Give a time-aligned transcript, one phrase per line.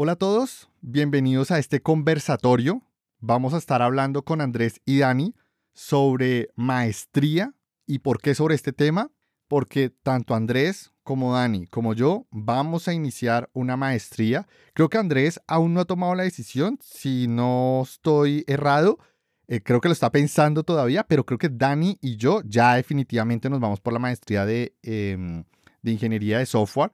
[0.00, 2.82] Hola a todos, bienvenidos a este conversatorio.
[3.18, 5.34] Vamos a estar hablando con Andrés y Dani
[5.72, 7.52] sobre maestría
[7.84, 9.10] y por qué sobre este tema.
[9.48, 14.46] Porque tanto Andrés como Dani como yo vamos a iniciar una maestría.
[14.72, 19.00] Creo que Andrés aún no ha tomado la decisión, si no estoy errado.
[19.48, 23.50] Eh, creo que lo está pensando todavía, pero creo que Dani y yo ya definitivamente
[23.50, 25.42] nos vamos por la maestría de, em,
[25.82, 26.92] de ingeniería de software.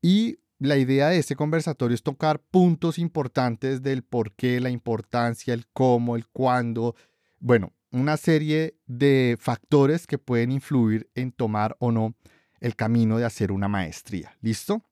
[0.00, 5.54] Y la idea de este conversatorio es tocar puntos importantes del por qué, la importancia,
[5.54, 6.94] el cómo, el cuándo.
[7.38, 12.14] Bueno, una serie de factores que pueden influir en tomar o no
[12.60, 14.36] el camino de hacer una maestría.
[14.42, 14.82] ¿Listo?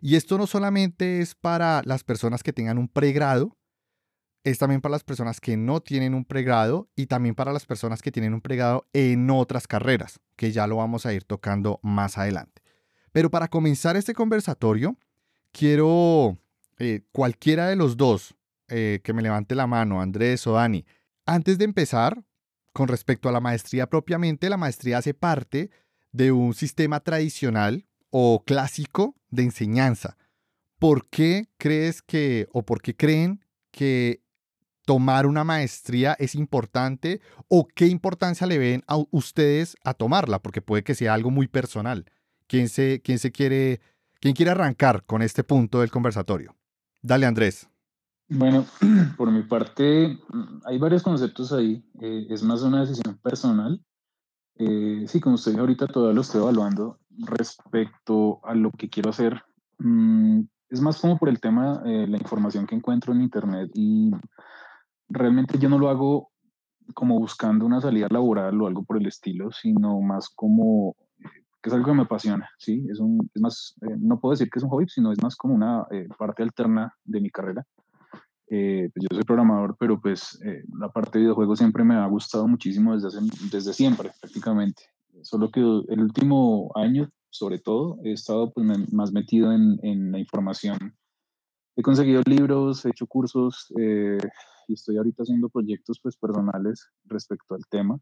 [0.00, 3.58] Y esto no solamente es para las personas que tengan un pregrado,
[4.44, 8.02] es también para las personas que no tienen un pregrado y también para las personas
[8.02, 12.18] que tienen un pregrado en otras carreras, que ya lo vamos a ir tocando más
[12.18, 12.59] adelante.
[13.12, 14.96] Pero para comenzar este conversatorio,
[15.52, 16.38] quiero
[16.78, 18.34] eh, cualquiera de los dos
[18.68, 20.86] eh, que me levante la mano, Andrés o Dani.
[21.26, 22.24] Antes de empezar,
[22.72, 25.70] con respecto a la maestría propiamente, la maestría hace parte
[26.12, 30.16] de un sistema tradicional o clásico de enseñanza.
[30.78, 34.22] ¿Por qué crees que o por qué creen que
[34.86, 40.40] tomar una maestría es importante o qué importancia le ven a ustedes a tomarla?
[40.40, 42.06] Porque puede que sea algo muy personal.
[42.50, 43.80] ¿Quién se, quién se quiere,
[44.18, 46.56] quién quiere arrancar con este punto del conversatorio?
[47.00, 47.70] Dale, Andrés.
[48.28, 48.66] Bueno,
[49.16, 50.18] por mi parte,
[50.64, 51.84] hay varios conceptos ahí.
[52.00, 53.80] Eh, es más una decisión personal.
[54.56, 59.44] Eh, sí, como usted ahorita todavía lo estoy evaluando respecto a lo que quiero hacer.
[59.78, 64.10] Mm, es más como por el tema, eh, la información que encuentro en Internet y
[65.08, 66.32] realmente yo no lo hago
[66.94, 70.96] como buscando una salida laboral o algo por el estilo, sino más como
[71.62, 72.86] que es algo que me apasiona, ¿sí?
[72.90, 75.36] Es, un, es más, eh, no puedo decir que es un hobby, sino es más
[75.36, 77.66] como una eh, parte alterna de mi carrera.
[78.48, 80.40] Eh, pues yo soy programador, pero pues
[80.76, 83.20] la parte de videojuegos siempre me ha gustado muchísimo desde,
[83.52, 84.82] desde siempre, prácticamente.
[85.22, 90.18] Solo que el último año, sobre todo, he estado pues, más metido en, en, la
[90.18, 90.96] información.
[91.76, 93.72] He conseguido libros, he hecho cursos
[94.70, 98.00] y estoy ahorita haciendo proyectos pues, personales respecto al tema.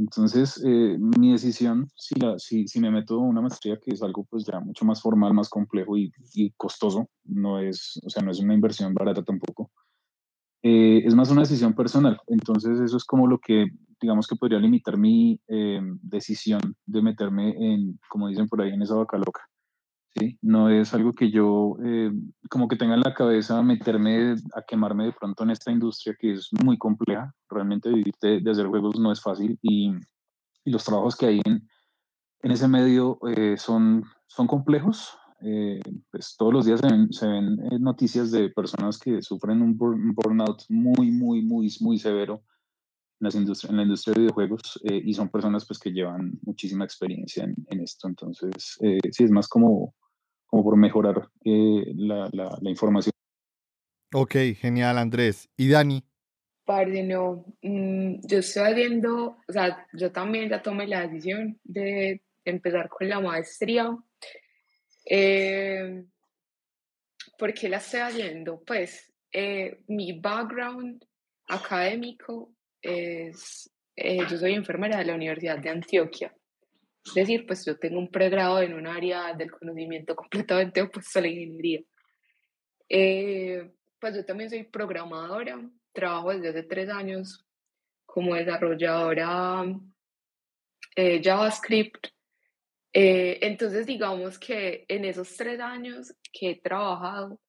[0.00, 4.02] Entonces, eh, mi decisión, si, la, si, si, me meto a una maestría, que es
[4.02, 6.10] algo pues ya mucho más formal, más complejo y,
[6.56, 9.70] costoso, no es, o sea, no es una inversión barata tampoco,
[10.62, 12.18] eh, es más una decisión personal.
[12.28, 13.66] Entonces, eso es como lo que,
[14.00, 18.80] digamos que podría limitar mi eh, decisión de meterme en, como dicen por ahí, en
[18.80, 19.49] esa vaca loca.
[20.18, 20.38] ¿Sí?
[20.42, 22.10] No es algo que yo eh,
[22.48, 26.34] como que tenga en la cabeza meterme a quemarme de pronto en esta industria que
[26.34, 27.34] es muy compleja.
[27.48, 29.92] Realmente vivir de, hacer juegos no es fácil y,
[30.66, 31.66] los trabajos que hay en,
[32.42, 35.16] ese medio eh, son, son complejos.
[35.42, 39.76] Eh, pues todos los días se ven, se ven noticias de personas que sufren un,
[39.78, 42.42] burnout muy, muy, muy, muy severo
[43.20, 47.54] las en la industria de videojuegos y son personas pues que llevan muchísima experiencia en,
[47.68, 48.08] en esto.
[48.08, 48.78] Entonces,
[49.12, 49.94] sí, es más como
[50.50, 53.12] como por mejorar eh, la, la, la, información.
[54.12, 55.48] Ok, genial, Andrés.
[55.56, 56.04] ¿Y Dani?
[56.64, 62.22] Parce, no, mm, yo estoy haciendo, o sea, yo también ya tomé la decisión de
[62.44, 63.96] empezar con la maestría.
[65.04, 66.04] Eh,
[67.38, 68.60] ¿Por qué la estoy haciendo?
[68.66, 71.04] Pues eh, mi background
[71.46, 76.34] académico es, yo soy enfermera de la Universidad de Antioquia.
[77.04, 81.22] Es decir, pues yo tengo un pregrado en un área del conocimiento completamente opuesto a
[81.22, 81.80] la ingeniería.
[82.88, 85.60] Eh, pues yo también soy programadora,
[85.92, 87.46] trabajo desde hace tres años
[88.04, 89.64] como desarrolladora
[90.96, 92.08] eh, JavaScript.
[92.92, 97.40] Eh, entonces, digamos que en esos tres años que he trabajado,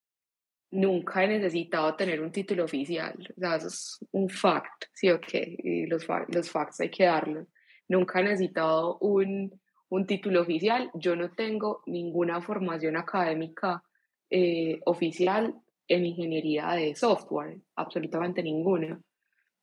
[0.72, 3.16] nunca he necesitado tener un título oficial.
[3.38, 7.06] O sea, eso es un fact, sí o qué, y los, los facts hay que
[7.06, 7.48] darlos
[7.92, 9.52] nunca he necesitado un,
[9.90, 10.90] un título oficial.
[10.94, 13.84] Yo no tengo ninguna formación académica
[14.30, 15.54] eh, oficial
[15.88, 19.00] en ingeniería de software, absolutamente ninguna.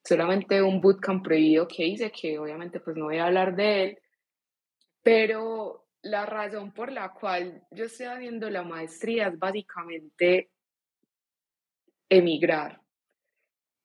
[0.04, 3.98] Solamente un bootcamp prohibido que hice, que obviamente pues no voy a hablar de él,
[5.02, 10.50] pero la razón por la cual yo estoy haciendo la maestría es básicamente
[12.08, 12.80] emigrar.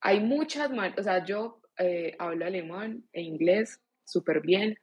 [0.02, 4.78] Hay muchas, o sea, yo eh, hablo alemán e inglés, súper bien.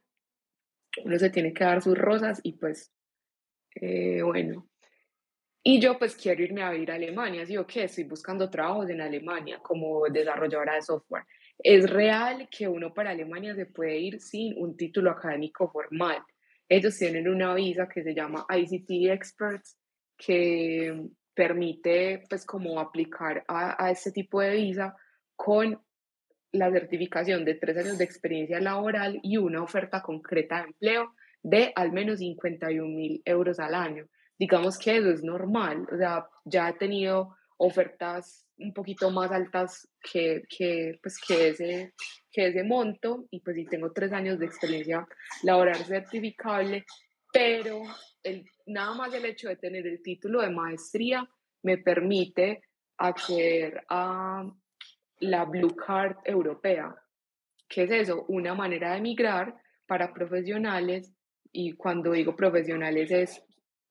[1.04, 2.92] Uno se tiene que dar sus rosas y pues,
[3.74, 4.66] eh, bueno.
[5.62, 7.84] Y yo pues quiero irme a vivir a Alemania, ¿sí o qué?
[7.84, 11.24] Estoy buscando trabajos en Alemania como desarrolladora de software.
[11.58, 16.22] Es real que uno para Alemania se puede ir sin un título académico formal.
[16.66, 19.76] Ellos tienen una visa que se llama ICT Experts,
[20.16, 24.96] que permite pues como aplicar a, a este tipo de visa
[25.36, 25.80] con
[26.52, 31.72] la certificación de tres años de experiencia laboral y una oferta concreta de empleo de
[31.74, 34.06] al menos 51 mil euros al año.
[34.38, 39.88] Digamos que eso es normal, o sea, ya he tenido ofertas un poquito más altas
[40.00, 41.94] que, que, pues, que, ese,
[42.30, 45.06] que ese monto y pues sí tengo tres años de experiencia
[45.42, 46.84] laboral certificable,
[47.32, 47.82] pero
[48.22, 51.28] el, nada más el hecho de tener el título de maestría
[51.62, 52.62] me permite
[52.96, 54.44] acceder a
[55.20, 56.94] la Blue Card europea.
[57.68, 58.24] ¿Qué es eso?
[58.28, 59.54] Una manera de emigrar
[59.86, 61.12] para profesionales
[61.52, 63.42] y cuando digo profesionales es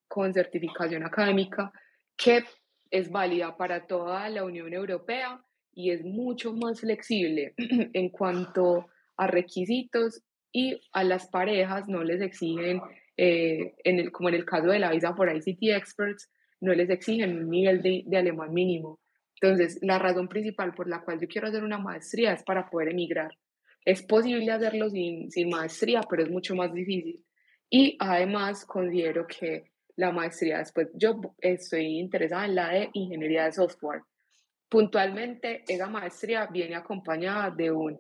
[0.07, 1.71] con certificación académica
[2.15, 2.43] que
[2.89, 5.41] es válida para toda la Unión Europea
[5.73, 8.87] y es mucho más flexible en cuanto
[9.17, 12.81] a requisitos y a las parejas no les exigen,
[13.21, 16.31] eh, en el, como en el caso de la visa for ICT Experts,
[16.61, 19.01] no les exigen un nivel de, de alemán mínimo.
[19.41, 22.89] Entonces, la razón principal por la cual yo quiero hacer una maestría es para poder
[22.89, 23.31] emigrar.
[23.83, 27.21] Es posible hacerlo sin, sin maestría, pero es mucho más difícil.
[27.69, 29.65] Y además considero que
[29.97, 34.03] la maestría después, yo estoy interesada en la de ingeniería de software.
[34.69, 37.99] Puntualmente, esa maestría viene acompañada de un,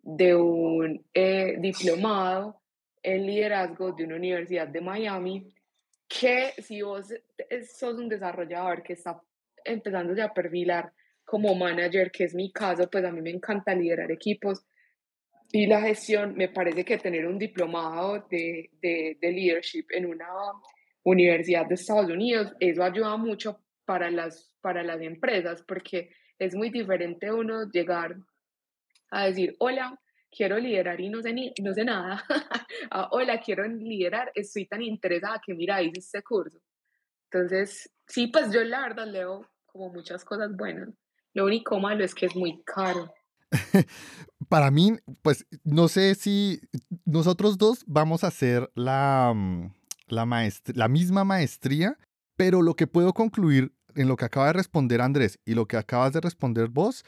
[0.00, 2.60] de un eh, diplomado
[3.02, 5.52] en liderazgo de una universidad de Miami,
[6.08, 7.12] que si vos
[7.76, 9.20] sos un desarrollador que está
[9.64, 10.92] empezándose a perfilar
[11.24, 14.66] como manager, que es mi caso, pues a mí me encanta liderar equipos.
[15.52, 20.28] Y la gestión, me parece que tener un diplomado de, de, de leadership en una
[21.04, 26.70] universidad de Estados Unidos, eso ayuda mucho para las, para las empresas, porque es muy
[26.70, 28.16] diferente uno llegar
[29.10, 29.98] a decir, hola,
[30.30, 32.24] quiero liderar y no sé, ni, no sé nada.
[32.92, 36.58] Ah, hola, quiero liderar, estoy tan interesada que mira, hice este curso.
[37.30, 40.88] Entonces, sí, pues yo la verdad leo como muchas cosas buenas.
[41.34, 43.12] Lo único malo es que es muy caro.
[44.48, 46.60] Para mí, pues no sé si
[47.04, 49.72] nosotros dos vamos a hacer la, mm,
[50.08, 51.98] la, la misma maestría,
[52.36, 55.76] pero lo que puedo concluir en lo que acaba de responder Andrés y lo que
[55.76, 57.04] acabas de responder vos,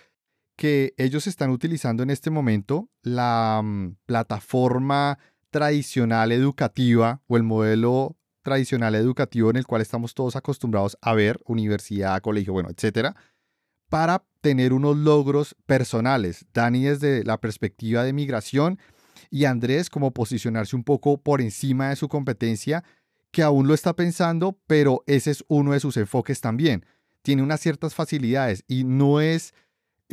[0.62, 5.18] que ellos están utilizando en este momento la mm, plataforma
[5.50, 11.40] tradicional educativa o el modelo tradicional educativo en el cual estamos todos acostumbrados a ver,
[11.46, 13.16] universidad, colegio, bueno, etcétera,
[13.88, 16.46] para tener unos logros personales.
[16.54, 18.78] Dani desde la perspectiva de migración
[19.30, 22.84] y Andrés como posicionarse un poco por encima de su competencia,
[23.32, 26.86] que aún lo está pensando, pero ese es uno de sus enfoques también.
[27.22, 29.54] Tiene unas ciertas facilidades y no es,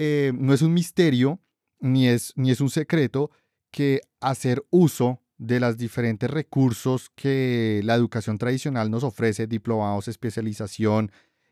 [0.02, 1.42] eh, no es un misterio
[1.82, 3.32] ni es, ni es un secreto
[3.70, 11.12] que hacer uso de los diferentes recursos que la educación tradicional nos ofrece, diplomados, especialización,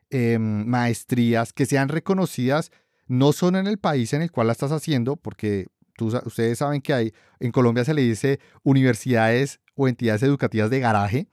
[0.10, 2.72] em, maestrías, que sean reconocidas
[3.08, 5.68] no solo en el país en el cual la estás haciendo, porque
[6.00, 11.28] ustedes saben que hay, en Colombia se le dice universidades o entidades educativas de garaje,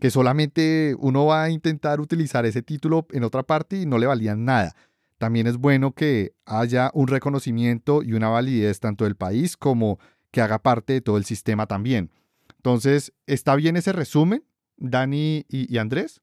[0.00, 4.06] que solamente uno va a intentar utilizar ese título en otra parte y no le
[4.06, 4.76] valían nada.
[5.18, 9.98] También es bueno que haya un reconocimiento y una validez tanto del país como
[10.30, 12.10] que haga parte de todo el sistema también.
[12.56, 14.44] Entonces, ¿está bien ese resumen,
[14.76, 16.20] Dani y, y Andrés?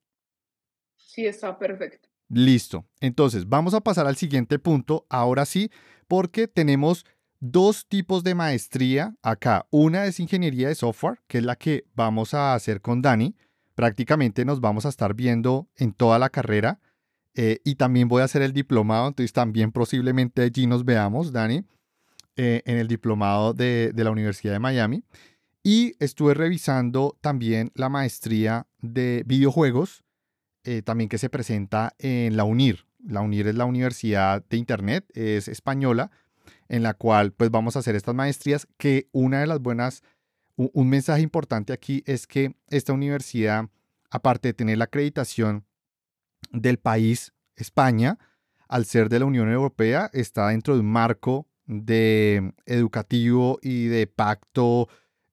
[0.95, 2.09] Sí, está perfecto.
[2.29, 2.85] Listo.
[2.99, 5.69] Entonces, vamos a pasar al siguiente punto, ahora sí,
[6.07, 7.05] porque tenemos
[7.39, 9.67] dos tipos de maestría acá.
[9.69, 13.35] Una es ingeniería de software, que es la que vamos a hacer con Dani.
[13.75, 16.79] Prácticamente nos vamos a estar viendo en toda la carrera.
[17.35, 21.65] Eh, y también voy a hacer el diplomado, entonces también posiblemente allí nos veamos, Dani,
[22.37, 25.03] eh, en el diplomado de, la Universidad de Miami.
[25.61, 30.03] Y estuve revisando también la maestría de videojuegos,
[30.63, 32.85] eh, también que se presenta en la UNIR.
[33.05, 36.11] La UNIR es la Universidad de Internet, es española,
[36.69, 40.03] en la cual pues vamos a hacer estas maestrías, que una de las buenas,
[40.55, 43.69] un, mensaje importante aquí es que esta universidad,
[44.09, 45.65] aparte de tener la acreditación
[46.51, 48.17] del país, España,
[48.67, 54.07] al ser de la Unión Europea, está dentro de un marco de educativo y de
[54.07, 54.87] pacto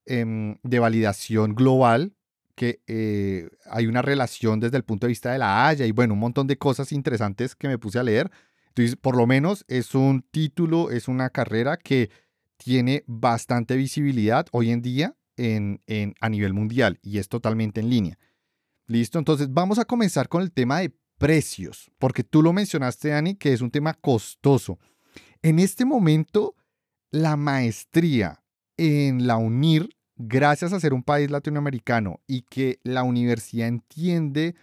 [0.07, 2.15] em, de validación global,
[2.55, 6.15] que eh, hay una relación desde el punto de vista de la Haya y bueno,
[6.15, 8.31] un montón de cosas interesantes que me puse a leer.
[8.69, 12.11] Entonces, por lo menos es un título, es una carrera que
[12.57, 17.91] tiene bastante visibilidad hoy en día en, en, a nivel mundial y es totalmente en
[17.91, 18.19] línea.
[18.93, 23.37] Listo, entonces vamos a comenzar con el tema de precios, porque tú lo mencionaste, Dani,
[23.37, 24.79] que es un tema costoso.
[25.41, 26.55] En este momento,
[27.11, 28.43] la maestría
[28.77, 34.57] en la UNIR, gracias a ser un país latinoamericano y que la universidad entiende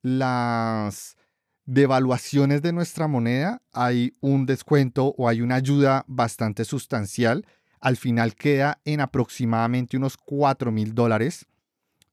[0.00, 1.18] las
[1.66, 7.44] devaluaciones de nuestra moneda hay un descuento o hay una ayuda bastante sustancial.
[7.80, 11.44] Al final queda en aproximadamente unos 4 mil dólares,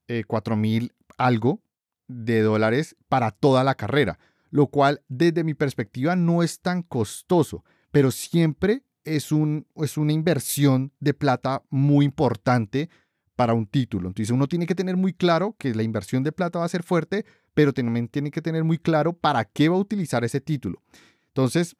[0.09, 1.61] eh, 4 mil algo
[2.07, 7.63] de dólares para toda la carrera, lo cual desde mi perspectiva no es tan costoso,
[7.91, 12.89] pero siempre es, un, es una inversión de plata muy importante
[13.35, 14.09] para un título.
[14.09, 16.83] Entonces uno tiene que tener muy claro que la inversión de plata va a ser
[16.83, 20.81] fuerte, pero también tiene que tener muy claro para qué va a utilizar ese título.
[21.27, 21.75] Entonces,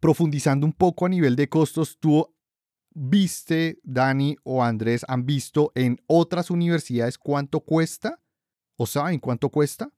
[0.00, 2.33] profundizando un poco a nivel de costos, tú
[2.94, 8.20] viste, Dani o Andrés, han visto en otras universidades cuánto cuesta
[8.76, 9.90] o saben cuánto cuesta.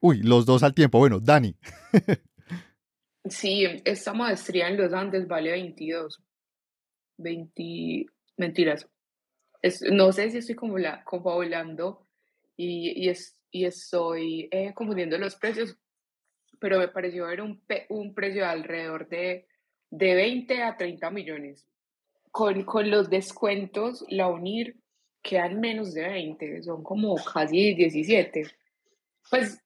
[0.00, 0.98] Uy, los dos al tiempo.
[0.98, 1.56] Bueno, Dani.
[3.24, 6.22] sí, esta maestría en los Andes vale 22.
[7.18, 8.88] 20, mentiras,
[9.90, 12.06] no sé si estoy confabulando
[12.56, 15.76] y, y, es, y estoy eh, confundiendo los precios,
[16.60, 19.46] pero me pareció ver un, un precio de alrededor de,
[19.90, 21.66] de 20 a 30 millones.
[22.30, 24.76] Con, con los descuentos, la UNIR
[25.22, 28.44] quedan menos de 20, son como casi 17.
[29.30, 29.62] Pues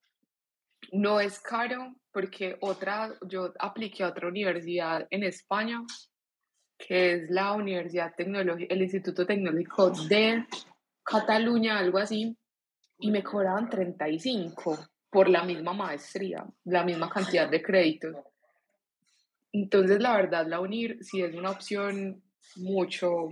[0.93, 5.83] no es caro porque otra, yo apliqué a otra universidad en España
[6.87, 10.45] que es la Universidad Tecnológica, el Instituto Tecnológico de
[11.05, 12.37] Cataluña, algo así,
[12.99, 14.79] y me cobraban 35
[15.11, 18.17] por la misma maestría, la misma cantidad de créditos.
[19.53, 22.23] Entonces, la verdad, la UNIR sí es una opción
[22.57, 23.29] mucho,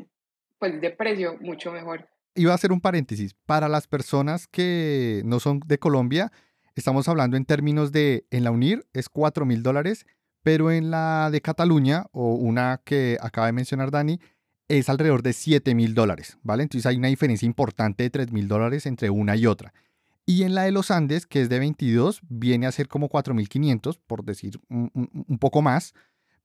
[0.59, 2.09] pues de precio, mucho mejor.
[2.35, 3.35] Iba a hacer un paréntesis.
[3.47, 6.33] Para las personas que no son de Colombia,
[6.75, 10.07] estamos hablando en términos de, en la UNIR es 4 mil dólares
[10.43, 14.21] pero en la de Cataluña, o una que acaba de mencionar Dani,
[14.69, 16.63] es alrededor de 7 mil dólares, ¿vale?
[16.63, 19.75] Entonces hay una diferencia importante de 3 mil dólares entre una y otra.
[20.27, 23.99] Y en la de los Andes, que es de 22, viene a ser como 4.500,
[24.07, 25.93] por decir un, un, poco más.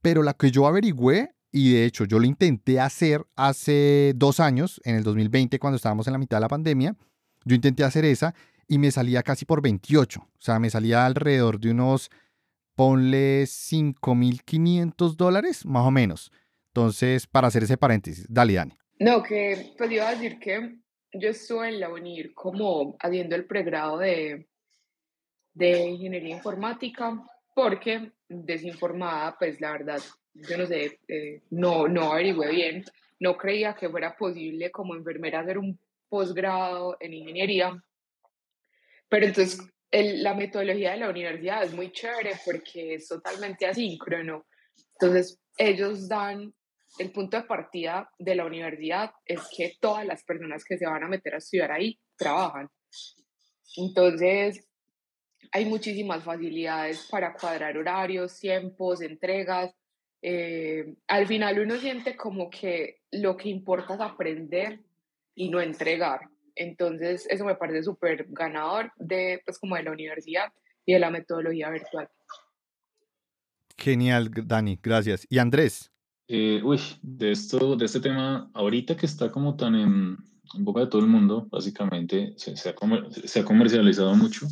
[0.01, 4.81] Pero la que yo averigüé, y de hecho yo lo intenté hacer hace dos años,
[4.83, 6.97] en el 2020, cuando estábamos en la mitad de la pandemia,
[7.45, 8.35] yo intenté hacer esa
[8.67, 10.19] y me salía casi por 28.
[10.19, 12.11] O sea, me salía alrededor de unos
[12.75, 16.29] ponle 5.500 dólares, más o menos.
[16.67, 18.77] Entonces, para hacer ese paréntesis, dale, Dani.
[18.99, 20.79] No, que pues iba a decir que
[21.13, 24.49] yo estuve en la UNIR como haciendo el pregrado de,
[25.53, 27.17] de ingeniería informática,
[27.55, 30.01] porque desinformada, pues la verdad,
[30.33, 32.83] yo no sé, eh, no, no averigüé bien,
[33.19, 37.81] no creía que fuera posible como enfermera hacer un posgrado en ingeniería,
[39.07, 39.59] pero entonces
[39.91, 44.45] la metodología de la universidad es muy chévere porque es totalmente asíncrono.
[44.99, 46.53] Entonces, ellos dan
[46.99, 51.03] el punto de partida de la universidad es que todas las personas que se van
[51.03, 52.69] a meter a estudiar ahí trabajan.
[53.77, 54.67] Entonces,
[55.55, 59.73] hay muchísimas facilidades para cuadrar horarios, tiempos, entregas.
[60.21, 64.81] Eh, al final uno siente como que lo que importa es aprender
[65.33, 66.27] y no entregar.
[66.55, 70.51] Entonces, eso me parece súper ganador de, pues, como de la universidad
[70.85, 72.09] y de la metodología virtual.
[73.77, 75.25] Genial, Dani, gracias.
[75.29, 75.89] ¿Y Andrés?
[76.27, 80.17] Eh, uy, de esto, de este tema, ahorita que está como tan en,
[80.55, 82.75] boca de todo el mundo, básicamente, se, se, ha
[83.25, 84.47] se, ha, comercializado mucho.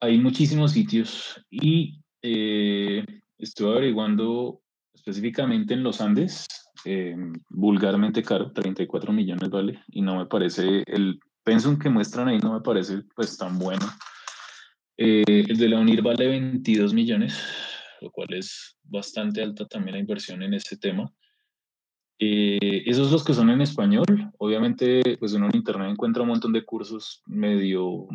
[0.00, 3.04] Hay muchísimos sitios y eh,
[3.38, 4.62] estuve averiguando
[4.94, 6.46] específicamente en los Andes,
[6.84, 7.16] eh,
[7.48, 12.52] vulgarmente caro, 34 millones vale, y no me parece, el pensum que muestran ahí no
[12.52, 13.86] me parece pues tan bueno.
[14.96, 17.40] Eh, el de la UNIR vale 22 millones,
[18.00, 21.12] lo cual es bastante alta también la inversión en ese tema.
[22.20, 24.04] Eh, esos los que son en español,
[24.38, 28.08] obviamente pues uno en internet encuentra un montón de cursos medio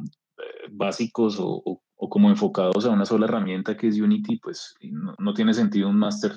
[0.72, 1.62] básicos o,
[1.96, 4.76] o, como enfocados a una sola herramienta que es Unity, pues
[5.20, 6.34] no, tiene sentido un máster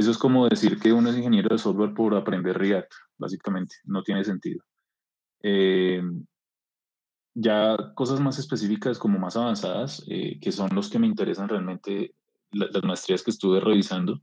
[0.00, 4.02] eso es como decir que uno es ingeniero de software por aprender React, básicamente, no
[4.02, 4.64] tiene sentido.
[5.42, 6.02] Eh,
[7.34, 12.14] ya cosas más específicas, como más avanzadas, eh, que son los que me interesan realmente,
[12.52, 14.22] las maestrías que estuve revisando,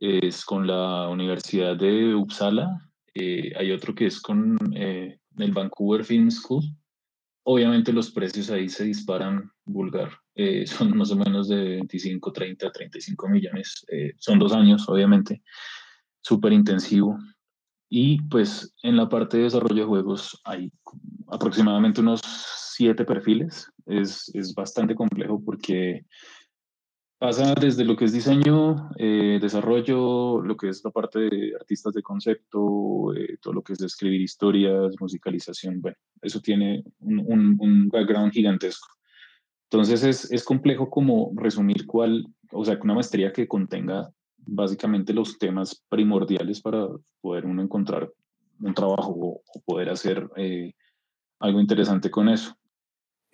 [0.00, 6.30] es con la Universidad de Uppsala, eh, hay otro que es con el Vancouver Film
[6.30, 6.64] School.
[7.44, 10.10] Obviamente los precios ahí se disparan vulgar.
[10.34, 13.84] Eh, son más o menos de 25, 30, 35 millones.
[13.88, 15.42] Eh, son dos años, obviamente,
[16.20, 17.18] súper intensivo.
[17.88, 20.72] Y pues en la parte de desarrollo de juegos hay
[21.28, 22.22] aproximadamente unos
[22.74, 23.70] siete perfiles.
[23.86, 26.06] Es, es bastante complejo porque
[27.24, 31.94] pasa desde lo que es diseño, eh, desarrollo, lo que es la parte de artistas
[31.94, 35.80] de concepto, todo lo que es escribir historias, musicalización.
[35.80, 38.88] Bueno, eso tiene un background gigantesco.
[39.70, 45.38] Entonces es, es complejo como resumir cuál, o sea, una maestría que contenga básicamente los
[45.38, 46.88] temas primordiales para
[47.22, 48.12] poder uno encontrar
[48.60, 50.74] un trabajo o, poder hacer eh,
[51.40, 52.54] algo interesante con eso.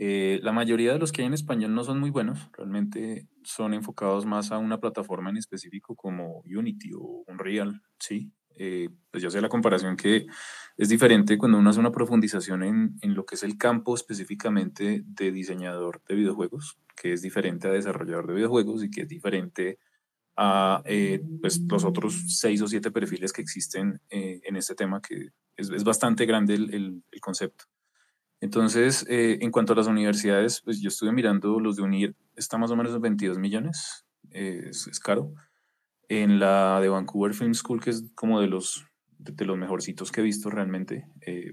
[0.03, 3.75] Eh, la mayoría de los que hay en español no son muy buenos, realmente son
[3.75, 8.33] enfocados más a una plataforma en específico como Unity o Unreal, ¿sí?
[8.57, 10.27] Eh, pues ya sé la comparación que
[10.79, 15.33] es diferente cuando uno hace una profundización en, lo que es el campo específicamente de
[15.33, 19.79] diseñador de videojuegos, que es diferente a desarrollador de videojuegos y que es diferente
[20.35, 25.03] a eh, pues, los otros seis o siete perfiles que existen eh, en este tema,
[25.03, 25.29] que
[25.59, 27.67] es, bastante grande el, concepto.
[28.41, 32.57] Entonces, eh, en cuanto a las universidades, pues yo estuve mirando los de UNIR, está
[32.59, 35.35] más o menos en 22 millones, es, es, caro.
[36.09, 38.87] En la de Vancouver Film School, que es como de los,
[39.19, 41.07] de, los mejorcitos que he visto realmente,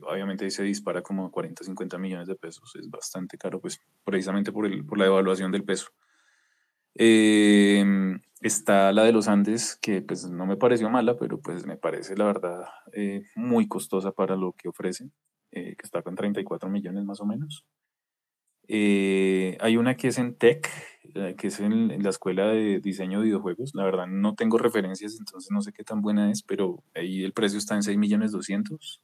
[0.09, 4.51] obviamente ahí se dispara como 40, 50 millones de pesos, es bastante caro, pues precisamente
[4.51, 5.89] por, el, por la devaluación del peso.
[6.95, 7.85] Eh,
[8.41, 12.15] Está la de los Andes, que pues no me pareció mala, pero pues me parece
[12.15, 15.09] la verdad eh, muy costosa para lo que ofrece,
[15.51, 17.65] eh, que está con 34 millones más o menos.
[18.67, 20.69] Eh, hay una que es en Tech,
[21.37, 23.73] que es en, la escuela de diseño de videojuegos.
[23.75, 27.33] La verdad no tengo referencias, entonces no sé qué tan buena es, pero ahí el
[27.33, 29.01] precio está en 6 millones 200.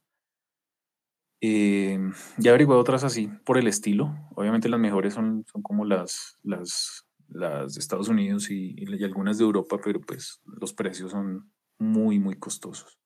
[1.41, 4.13] ya averigué otras así por el estilo.
[4.35, 9.37] Obviamente las mejores son, son como las, las las de Estados Unidos y, y, algunas
[9.37, 12.99] de Europa, pero pues los precios son muy, muy costosos.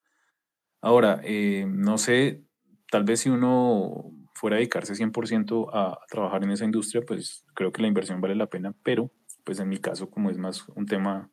[0.81, 2.43] Ahora, eh, no sé,
[2.91, 7.71] tal vez si uno fuera a dedicarse 100% a, trabajar en esa industria, pues creo
[7.71, 9.11] que la inversión vale la pena, pero
[9.43, 11.31] pues en mi caso, como es más un tema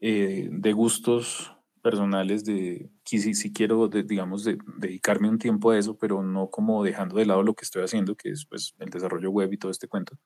[0.00, 5.96] eh, de gustos personales, de si, si quiero, digamos, de, dedicarme un tiempo a eso,
[5.98, 9.30] pero no como dejando de lado lo que estoy haciendo, que es pues el desarrollo
[9.30, 10.18] web y todo este cuento,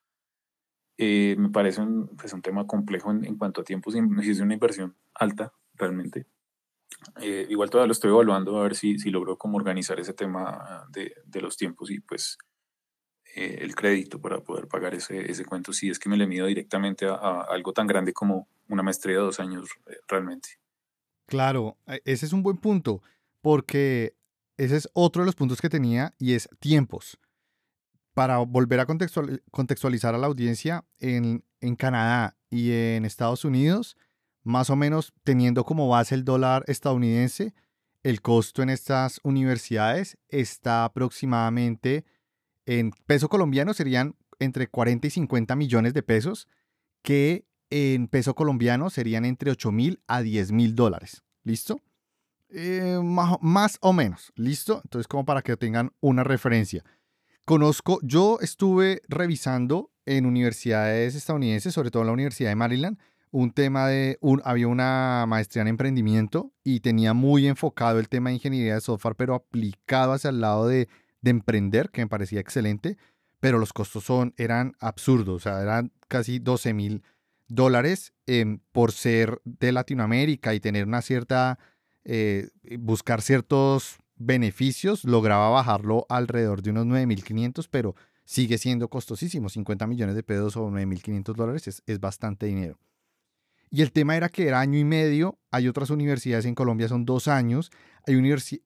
[0.96, 4.40] eh, me parece un, pues, un tema complejo en, en cuanto a tiempos y es
[4.40, 6.26] una inversión alta realmente.
[7.20, 10.86] Eh, igual todavía lo estoy evaluando a ver si, si logro como organizar ese tema
[10.90, 12.36] de, de los tiempos y pues
[13.34, 16.46] eh, el crédito para poder pagar ese, ese cuento si es que me le mido
[16.46, 19.68] directamente a, a, algo tan grande como una maestría de dos años
[20.08, 20.58] realmente.
[21.26, 23.02] Claro, e, ese es un buen punto
[23.40, 24.14] porque
[24.56, 27.18] ese es otro de los puntos que tenía y es tiempos
[28.14, 31.42] para volver a contextualizar a la audiencia, en,
[31.76, 33.96] Canadá y en Estados Unidos,
[34.42, 37.54] más o menos teniendo como base el dólar estadounidense,
[38.02, 42.04] el costo en estas universidades está aproximadamente
[42.66, 46.48] en peso colombiano serían entre 40 y 50 millones de pesos,
[47.02, 51.22] que en peso colombiano serían entre 8 mil a 10 mil dólares.
[51.42, 51.80] ¿Listo?
[52.48, 54.32] Eh, más, más, o menos.
[54.34, 54.80] ¿Listo?
[54.84, 56.84] Entonces, como para que tengan una referencia.
[57.44, 62.98] Conozco, yo estuve revisando en universidades estadounidenses, sobre todo en la Universidad de Maryland,
[63.30, 68.30] un tema de, un, había una maestría en emprendimiento y tenía muy enfocado el tema
[68.30, 70.88] de ingeniería de software, pero aplicado hacia el lado de,
[71.20, 72.96] de emprender, que me parecía excelente,
[73.40, 77.02] pero los costos son, eran absurdos, o sea, eran casi 12 mil
[77.48, 81.58] dólares em, por ser de Latinoamérica y tener una cierta,
[82.04, 89.48] eh, buscar ciertos beneficios, lograba bajarlo alrededor de unos 9.500, pero sigue siendo costosísimo.
[89.48, 92.78] 50 millones de pesos o 9.500 dólares es, es, bastante dinero.
[93.70, 97.04] Y el tema era que era año y medio, hay otras universidades en Colombia, son
[97.04, 97.70] dos años,
[98.06, 98.16] hay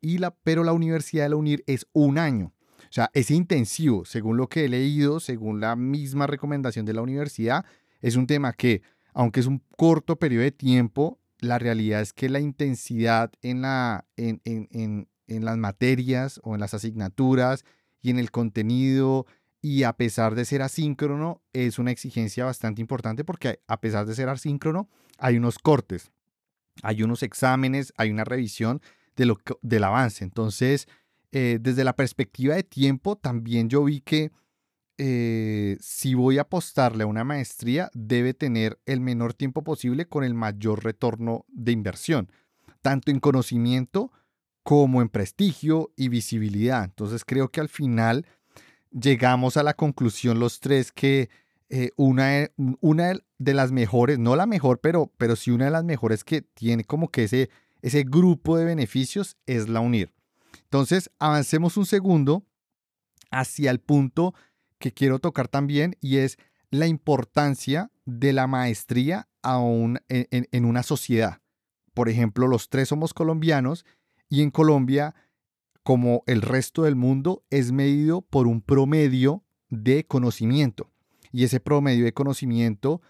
[0.01, 2.53] y la, pero la Universidad de la UNIR es un año.
[2.79, 7.03] O sea, es intensivo, según lo que he leído, según la misma recomendación de la
[7.03, 7.65] universidad,
[8.01, 12.29] es un tema que, aunque es un corto periodo de tiempo, la realidad es que
[12.29, 17.65] la intensidad en, la, en, en, en las materias o en las asignaturas
[18.01, 19.27] y en el contenido
[19.65, 24.15] y a pesar de ser asíncrono es una exigencia bastante importante porque a pesar de
[24.15, 26.13] ser asíncrono hay unos cortes,
[26.83, 28.83] hay unos exámenes, hay una revisión
[29.17, 30.23] de lo, del avance.
[30.23, 30.87] Entonces,
[31.33, 34.33] eh, desde la perspectiva de tiempo, también yo vi que
[34.99, 40.25] eh, si voy a apostarle a una maestría, debe tener el menor tiempo posible con
[40.25, 42.31] el mayor retorno de inversión,
[42.83, 44.13] tanto en conocimiento
[44.63, 46.85] como en prestigio y visibilidad.
[46.85, 48.27] Entonces creo que al final
[48.99, 51.29] llegamos a la conclusión los tres que
[51.69, 55.85] eh, una, una de las mejores, no la mejor, pero, pero sí una de las
[55.85, 57.51] mejores que tiene como que ese,
[57.83, 60.13] ese grupo de beneficios es la UNIR.
[60.63, 62.45] Entonces avancemos un segundo
[63.31, 64.35] hacia el punto
[64.79, 66.39] que quiero tocar también y es
[66.71, 69.99] la importancia de la maestría en,
[70.31, 71.41] en una sociedad.
[71.95, 73.85] Por ejemplo, los tres somos colombianos
[74.29, 75.15] y en Colombia,
[75.85, 80.91] como el resto del mundo, es medido por un promedio de conocimiento.
[81.31, 83.03] y ese promedio de conocimiento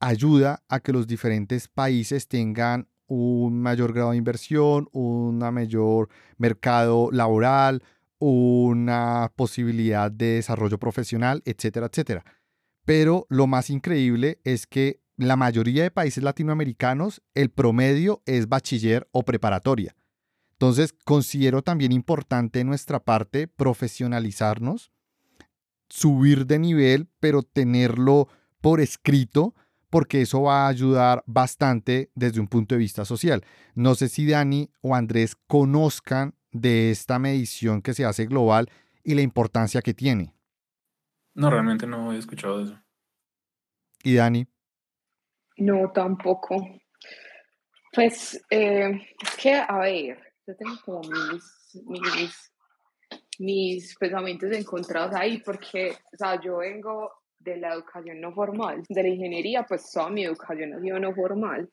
[0.00, 6.08] ayuda a que los diferentes países tengan un mayor grado de inversión, un mayor
[6.38, 7.82] mercado laboral,
[8.18, 12.24] una posibilidad de desarrollo profesional, etcétera, etcétera.
[12.86, 19.06] Pero lo más increíble es que la mayoría de países latinoamericanos el promedio es bachiller
[19.12, 19.94] o preparatoria.
[20.58, 24.90] Entonces, considero también importante en nuestra parte profesionalizarnos,
[25.90, 28.28] subir de nivel, pero tenerlo
[28.62, 29.54] por escrito,
[29.90, 33.44] porque eso va a ayudar bastante desde un punto de vista social.
[33.74, 38.70] No sé si Dani o Andrés conozcan de esta medición que se hace global
[39.04, 40.34] y la importancia que tiene.
[41.34, 42.80] No, realmente no he escuchado eso.
[44.02, 44.46] ¿Y Dani?
[45.58, 46.66] No, tampoco.
[47.92, 48.90] Pues eh,
[49.22, 52.52] es que, a ver, yo tengo como mis, mis,
[53.38, 59.02] mis pensamientos encontrados ahí porque, o sea, yo vengo de la educación no formal, de
[59.02, 61.68] la ingeniería, pues toda mi educación ha sido no formal.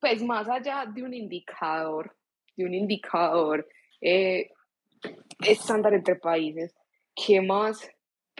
[0.00, 2.16] Pues más allá de un indicador,
[2.56, 3.66] de un indicador
[4.00, 4.50] eh,
[5.40, 6.74] estándar entre países,
[7.14, 7.90] ¿qué más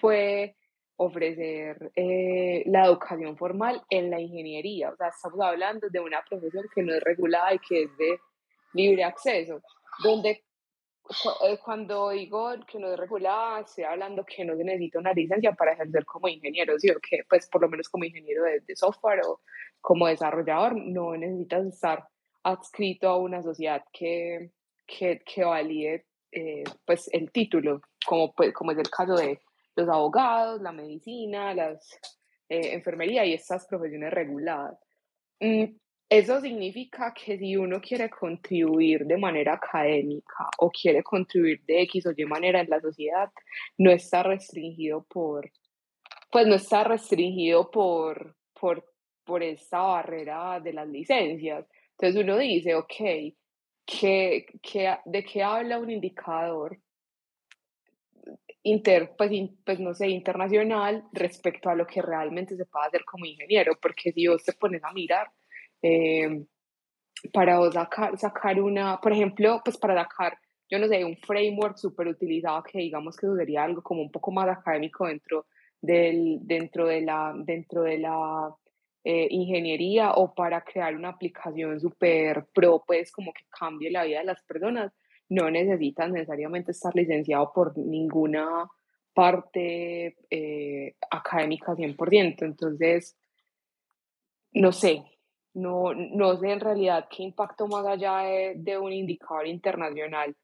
[0.00, 0.56] puede
[0.96, 4.90] ofrecer eh, la educación formal en la ingeniería?
[4.90, 8.20] O sea, estamos hablando de una profesión que no es regulada y que es de
[8.78, 9.60] libre acceso,
[10.02, 15.12] donde eh, cuando digo que no es regulada, estoy hablando que no se necesita una
[15.12, 16.90] licencia para ejercer como ingeniero, ¿sí?
[16.90, 19.40] o que pues por lo menos como ingeniero de, de software o
[19.80, 22.08] como desarrollador, no necesitas estar
[22.42, 24.50] adscrito a una sociedad que,
[24.86, 29.40] que, que valide eh, pues el título, como, pues, como es el caso de
[29.76, 31.98] los abogados, la medicina, las
[32.48, 34.78] eh, enfermería y estas profesiones reguladas.
[35.40, 35.64] Mm,
[36.10, 42.06] eso significa que si uno quiere contribuir de manera académica o quiere contribuir de X
[42.06, 43.30] o Y manera en la sociedad,
[43.76, 45.50] no está restringido por,
[46.30, 48.84] pues no está restringido por, por,
[49.24, 51.66] por esta barrera de las licencias.
[51.92, 52.94] Entonces uno dice, ok,
[53.84, 56.78] ¿qué, qué, ¿de qué habla un indicador
[58.62, 59.30] inter, pues,
[59.64, 63.78] pues, no sé, internacional respecto a lo que realmente se puede hacer como ingeniero?
[63.80, 65.30] Porque si vos te pones a mirar,
[65.82, 66.44] eh,
[67.32, 70.38] para sacar, sacar una, por ejemplo, pues para sacar,
[70.70, 74.30] yo no sé, un framework súper utilizado que digamos que sería algo como un poco
[74.30, 75.46] más académico dentro,
[75.80, 78.54] del, dentro de la, dentro de la
[79.04, 84.20] eh, ingeniería o para crear una aplicación súper pro, pues como que cambie la vida
[84.20, 84.92] de las personas,
[85.28, 88.68] no necesitan necesariamente estar licenciado por ninguna
[89.14, 92.44] parte eh, académica 100%.
[92.44, 93.16] Entonces,
[94.52, 95.04] no sé,
[95.60, 98.18] no, no sé en realidad qué impacto más allá
[98.54, 100.34] de, un indicador internacional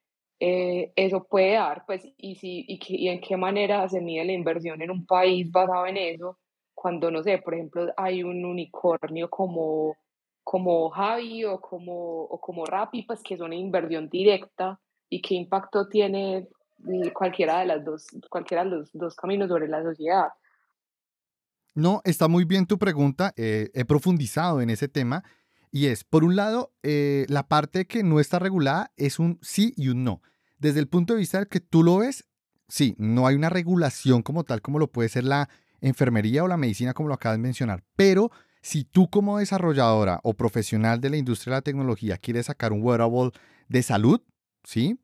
[0.40, 4.33] eh, eso puede dar, pues, y, si, y, y, en qué manera se mide la
[4.33, 6.38] inversión en un país basado en eso,
[6.74, 9.96] cuando, no sé, por ejemplo, hay un unicornio como,
[10.42, 15.35] como Javi o como, o como Rappi, pues que es una inversión directa y qué
[15.35, 16.48] impacto tiene
[17.14, 20.29] cualquiera de las dos, cualquiera de los dos caminos sobre la sociedad.
[21.75, 23.33] No, está muy bien tu pregunta.
[23.37, 25.25] Eh, he profundizado en ese tema.
[25.71, 29.75] Y es, por un lado, eh, la parte que no está regulada es un sí
[29.77, 30.23] y un no.
[30.59, 32.29] Desde el punto de vista del que tú lo ves,
[32.69, 35.49] sí, no hay una regulación como tal, como lo puede ser la
[35.81, 37.83] enfermería o la medicina, como lo acabas de mencionar.
[37.97, 38.31] Pero
[38.63, 42.83] si tú como desarrolladora o profesional de la industria de la tecnología quieres sacar un
[42.83, 43.33] wearable
[43.69, 44.23] de salud,
[44.63, 44.99] ¿sí?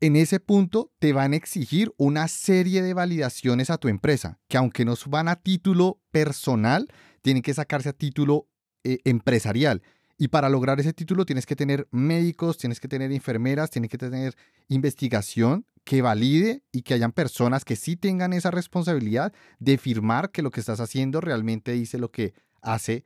[0.00, 4.56] En ese punto te van a exigir una serie de validaciones a tu empresa, que
[4.56, 6.88] aunque no van a título personal,
[7.22, 8.48] tienen que sacarse a título
[8.84, 9.82] eh, empresarial.
[10.16, 13.98] Y para lograr ese título tienes que tener médicos, tienes que tener enfermeras, tienes que
[13.98, 14.36] tener
[14.68, 20.42] investigación que valide y que hayan personas que sí tengan esa responsabilidad de firmar que
[20.42, 23.04] lo que estás haciendo realmente dice lo que hace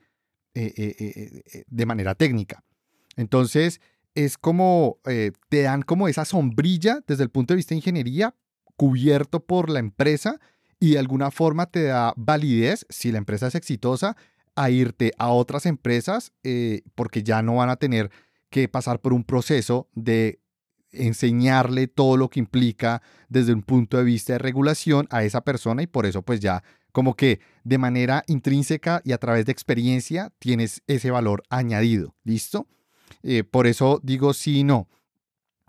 [0.54, 2.64] eh, eh, de manera técnica.
[3.16, 3.80] Entonces,
[4.14, 8.34] es como, eh, te dan como esa sombrilla desde el punto de vista de ingeniería
[8.76, 10.40] cubierto por la empresa
[10.78, 14.16] y de alguna forma te da validez, si la empresa es exitosa,
[14.54, 18.10] a irte a otras empresas eh, porque ya no van a tener
[18.50, 20.40] que pasar por un proceso de
[20.90, 25.82] enseñarle todo lo que implica desde un punto de vista de regulación a esa persona
[25.82, 30.32] y por eso pues ya como que de manera intrínseca y a través de experiencia
[30.38, 32.66] tienes ese valor añadido, ¿listo?
[33.22, 34.88] Eh, por eso digo sí y no.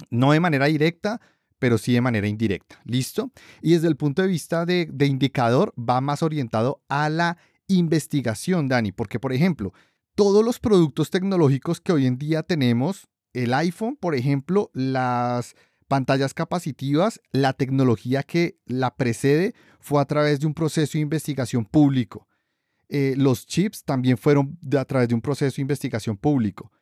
[0.10, 1.22] No de manera directa,
[1.64, 2.82] pero sí de manera indirecta.
[2.84, 3.32] ¿Listo?
[3.62, 7.38] Y desde el punto de vista de, indicador, va más orientado a la
[7.68, 9.72] investigación, Dani, porque por ejemplo,
[10.14, 15.56] todos los productos tecnológicos que hoy en día tenemos, el iPhone, por ejemplo, las
[15.88, 21.64] pantallas capacitivas, la tecnología que la precede fue a través de un proceso de investigación
[21.64, 22.28] público.
[22.90, 26.73] Eh, los chips también fueron a través de un proceso de investigación público,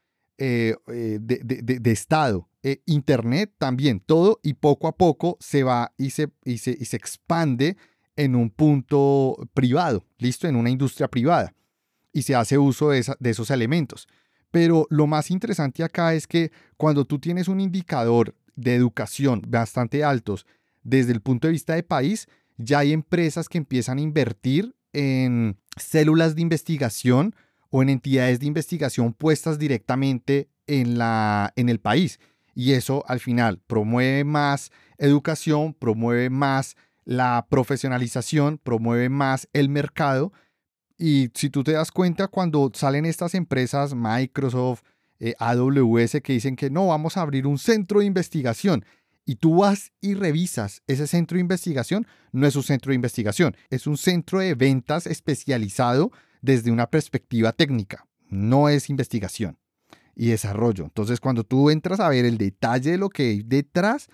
[0.44, 2.48] eh, eh, de, Estado.
[2.88, 6.98] Internet también, todo y poco a poco se va y se, y se, y se
[6.98, 7.78] expande
[8.16, 11.54] en un punto privado, listo, en una industria privada.
[12.12, 14.08] Y se hace uso de, de esos elementos.
[14.50, 20.04] Pero lo más interesante acá es que cuando tú tienes un indicador de educación bastante
[20.04, 20.48] altos
[20.82, 22.28] desde el punto de vista de país,
[22.58, 27.36] ya hay empresas que empiezan a invertir en células de investigación
[27.72, 32.20] o en entidades de investigación puestas directamente en, la, en el país.
[32.54, 40.32] Y eso al final promueve más educación, promueve más la profesionalización, promueve más el mercado.
[40.98, 44.82] Y si tú te das cuenta, cuando salen estas empresas, Microsoft,
[45.20, 48.86] eh, AWS, que dicen que no, vamos a abrir un centro de investigación,
[49.26, 53.56] y tú vas y revisas ese centro de investigación, no es un centro de investigación,
[53.70, 59.58] es un centro de ventas especializado desde una perspectiva técnica, no es investigación
[60.16, 60.84] y desarrollo.
[60.84, 64.10] Entonces, cuando tú entras a ver el detalle de lo que hay detrás,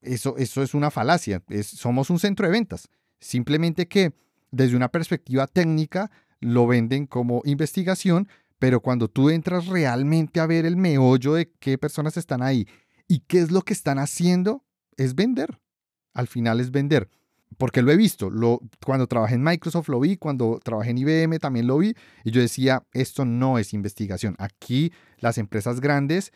[0.00, 1.42] eso, eso es una falacia.
[1.62, 2.88] somos un centro de ventas.
[3.20, 4.12] Simplemente que
[4.50, 10.66] desde una perspectiva técnica lo venden como investigación, pero cuando tú entras realmente a ver
[10.66, 12.66] el meollo de qué personas están ahí
[13.08, 14.64] y qué es lo que están haciendo,
[14.96, 15.60] es vender.
[16.12, 17.08] Al final es vender.
[17.58, 18.30] Porque lo he visto.
[18.84, 21.94] Cuando trabajé en Microsoft lo vi, cuando trabajé en IBM también lo vi.
[22.24, 24.36] Y yo decía, esto no es investigación.
[24.38, 26.32] Aquí las empresas grandes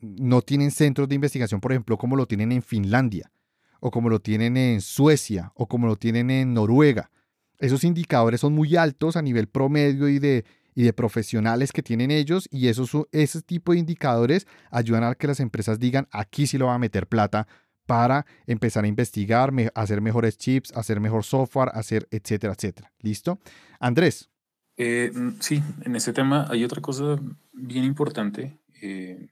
[0.00, 3.32] no tienen centros de investigación, por ejemplo, como lo tienen en Finlandia,
[3.80, 7.10] o como lo tienen en Suecia, o como lo tienen en Noruega.
[7.58, 12.10] Esos indicadores son muy altos a nivel promedio y de, y de profesionales que tienen
[12.10, 16.58] ellos y esos, ese tipo de indicadores ayudan a que las empresas digan aquí sí
[16.58, 17.48] lo va a meter plata
[17.86, 22.92] para empezar a investigar, hacer mejores chips, hacer mejor software, hacer etcétera, etcétera.
[23.00, 23.38] ¿Listo?
[23.80, 24.28] Andrés.
[24.76, 27.18] Eh, mm, sí, en ese tema hay otra cosa
[27.52, 29.30] bien importante eh,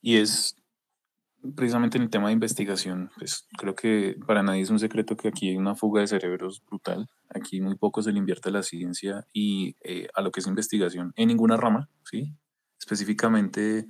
[0.00, 0.54] y es
[1.56, 5.28] precisamente en el tema de investigación, pues creo que para nadie es un secreto que
[5.28, 7.08] aquí hay una fuga de cerebros brutal.
[7.34, 10.46] Aquí muy poco se le invierte a la ciencia y eh, a lo que es
[10.46, 12.34] investigación en ninguna rama, ¿sí?
[12.78, 13.86] Específicamente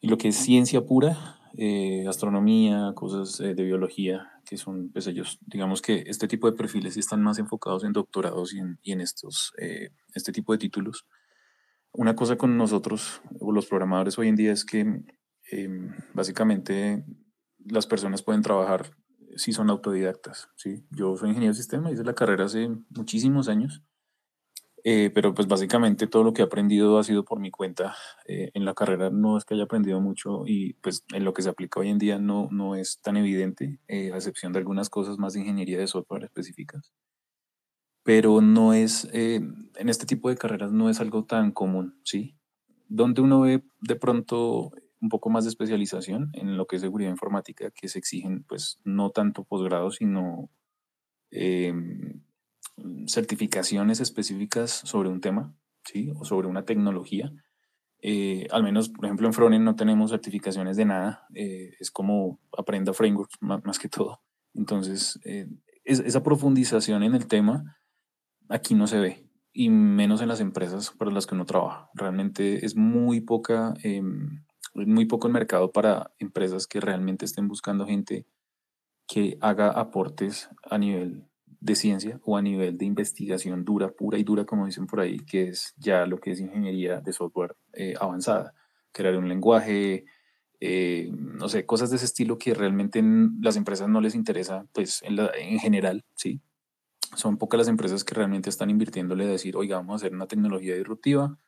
[0.00, 5.06] en lo que es ciencia pura, eh, astronomía, cosas eh, de biología, que son, pues
[5.06, 8.92] ellos, digamos que este tipo de perfiles están más enfocados en doctorados y en, y
[8.92, 9.52] en estos,
[10.14, 11.06] este tipo de títulos.
[11.92, 15.02] Una cosa con nosotros, o los programadores hoy en día, es que
[15.50, 17.04] Em, básicamente
[17.58, 18.94] las personas pueden trabajar
[19.36, 20.48] si son autodidactas.
[20.56, 20.86] ¿sí?
[20.90, 23.82] Yo soy ingeniero de sistema, hice la carrera hace muchísimos años,
[24.84, 27.94] eh, pero pues básicamente todo lo que he aprendido ha sido por mi cuenta.
[28.26, 31.42] Eh, en la carrera no es que haya aprendido mucho y pues en lo que
[31.42, 34.90] se aplica hoy en día no, no es tan evidente, eh, a excepción de algunas
[34.90, 36.92] cosas más de ingeniería de software específicas.
[38.02, 42.34] Pero no es, en este tipo de carreras no es algo tan común, ¿sí?
[42.88, 47.10] Donde uno ve de pronto un poco más de especialización en lo que es seguridad
[47.10, 50.50] informática, que se exigen pues no tanto posgrado, sino
[51.30, 52.22] em,
[53.06, 56.12] certificaciones específicas sobre un tema, ¿sí?
[56.16, 57.32] O sobre una tecnología.
[58.02, 62.40] Eh, al menos, por ejemplo, en Frontend no tenemos certificaciones de nada, eh, es como
[62.56, 64.22] aprenda frameworks más, que todo.
[64.54, 65.46] Entonces, eh,
[65.84, 67.76] esa profundización en el tema
[68.48, 71.90] aquí no se ve, y menos en las empresas para las que uno trabaja.
[71.94, 77.86] Realmente es muy poca em, muy poco el mercado para empresas que realmente estén buscando
[77.86, 78.26] gente
[79.06, 81.28] que haga aportes a nivel
[81.60, 85.18] de ciencia o a nivel de investigación dura, pura y dura, como dicen por ahí,
[85.18, 88.54] que es ya lo que es ingeniería de software eh, avanzada,
[88.92, 90.06] crear un lenguaje,
[90.58, 93.02] eh, no sé, cosas de ese estilo que realmente
[93.40, 96.40] las empresas no les interesa, pues en, en general, ¿sí?
[97.16, 100.26] Son pocas las empresas que realmente están invirtiéndole a decir, oiga, vamos a hacer una
[100.26, 101.38] tecnología disruptiva,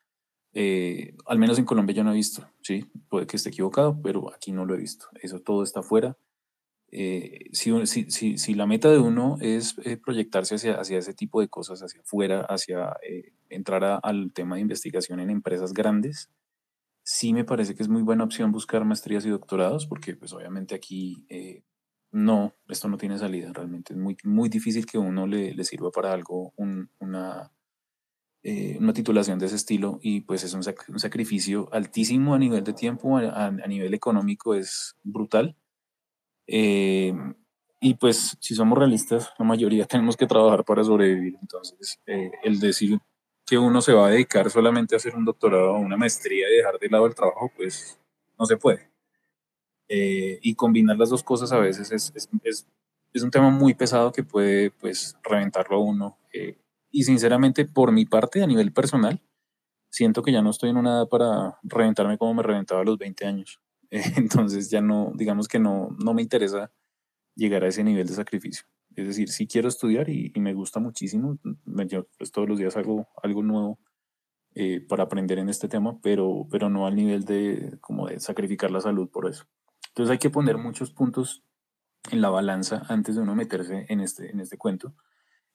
[0.55, 4.33] eh, al menos en Colombia yo no he visto, sí, puede que esté equivocado, pero
[4.35, 5.07] aquí no lo he visto.
[5.21, 6.17] Eso todo está afuera.
[6.93, 12.03] Eh, si, la meta de uno es eh, proyectarse hacia, ese tipo de cosas, hacia
[12.03, 12.95] afuera, hacia
[13.49, 16.31] entrar al tema de investigación en empresas grandes,
[17.03, 20.75] sí me parece que es muy buena opción buscar maestrías y doctorados, porque pues obviamente
[20.75, 21.27] aquí
[22.13, 26.13] no, esto no tiene salida, realmente es muy, muy difícil que uno le, sirva para
[26.13, 27.51] algo una
[28.45, 32.73] eh, una titulación de ese estilo y pues es un, sacrificio altísimo a nivel de
[32.73, 35.57] tiempo, a, nivel económico es brutal.
[36.47, 37.15] Eh,
[37.81, 41.37] y pues si somos realistas, la mayoría tenemos que trabajar para sobrevivir.
[41.41, 42.99] Entonces, eh, el decir
[43.45, 46.57] que uno se va a dedicar solamente a hacer un doctorado o una maestría y
[46.57, 47.99] dejar de lado el trabajo, pues
[48.39, 48.91] no se puede.
[49.89, 52.67] Eh, y combinar las dos cosas a veces es, es, es,
[53.13, 56.19] es, un tema muy pesado que puede pues reventarlo a uno.
[56.33, 56.57] Eh,
[56.91, 59.21] y sinceramente, por mi parte, a nivel personal,
[59.91, 62.97] siento que ya no estoy en una edad para reventarme como me reventaba a los
[62.97, 63.61] 20 años.
[64.17, 66.73] entonces ya no, digamos que no, no me interesa
[67.35, 68.65] llegar a ese nivel de sacrificio.
[68.97, 71.39] Es decir, sí quiero estudiar y, me gusta muchísimo.
[71.89, 73.79] Yo pues, todos los días hago algo nuevo
[74.55, 78.71] eh, para aprender en este tema, pero, pero no al nivel de, como de sacrificar
[78.71, 79.47] la salud por eso.
[79.89, 81.43] Entonces hay que poner muchos puntos
[82.11, 84.95] en la balanza antes de uno meterse en este, en este cuento.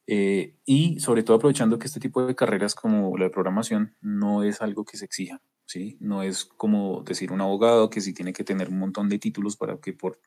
[0.06, 4.44] Eh, y sobre todo aprovechando que este tipo de carreras como la de programación no
[4.44, 5.98] es algo que se exija, ¿sí?
[6.00, 9.56] No es como decir un abogado que sí tiene que tener un montón de títulos
[9.56, 10.20] para que por,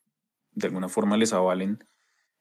[0.53, 1.83] de alguna forma les avalen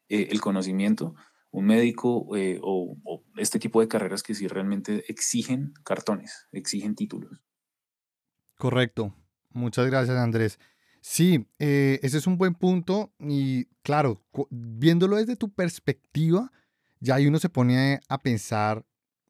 [0.08, 1.14] eh, el conocimiento,
[1.50, 2.96] un médico eh, o,
[3.36, 7.42] este tipo de carreras que sí realmente exigen cartones, exigen títulos.
[8.56, 9.14] Correcto.
[9.52, 10.60] Muchas gracias, Andrés.
[11.00, 16.52] Sí, eh, ese es un buen punto y claro, viéndolo desde tu perspectiva,
[17.00, 18.84] ya ahí uno se pone a pensar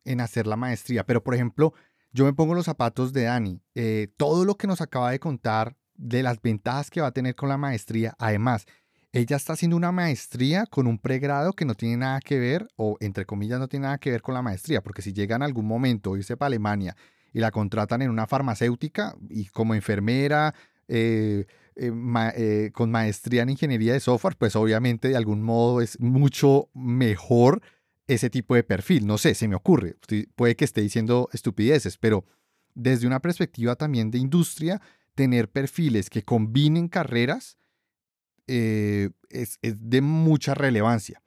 [0.05, 1.07] en hacer la maestría.
[1.07, 1.73] Pero, por ejemplo,
[2.13, 3.63] yo me pongo los zapatos de Dani.
[3.75, 7.35] Eh, todo lo que nos acaba de contar de las ventajas que va a tener
[7.35, 8.67] con la maestría, además,
[9.13, 12.97] ella está haciendo una maestría con un pregrado que no tiene nada que ver, o
[13.01, 15.67] entre comillas, no tiene nada que ver con la maestría, porque si llega en algún
[15.67, 16.97] momento irse para Alemania
[17.33, 20.55] y la contratan en una farmacéutica y como enfermera,
[20.87, 21.47] eh,
[21.77, 27.63] eh, con maestría en ingeniería de software, pues obviamente de algún modo es mucho mejor
[28.15, 29.07] ese tipo de perfil.
[29.07, 29.97] No sé, se me ocurre.
[30.35, 32.25] Puede que esté diciendo estupideces, pero
[32.75, 34.81] desde una perspectiva también de industria,
[35.15, 37.57] tener perfiles que combinen carreras
[38.47, 41.23] eh, es, de mucha relevancia.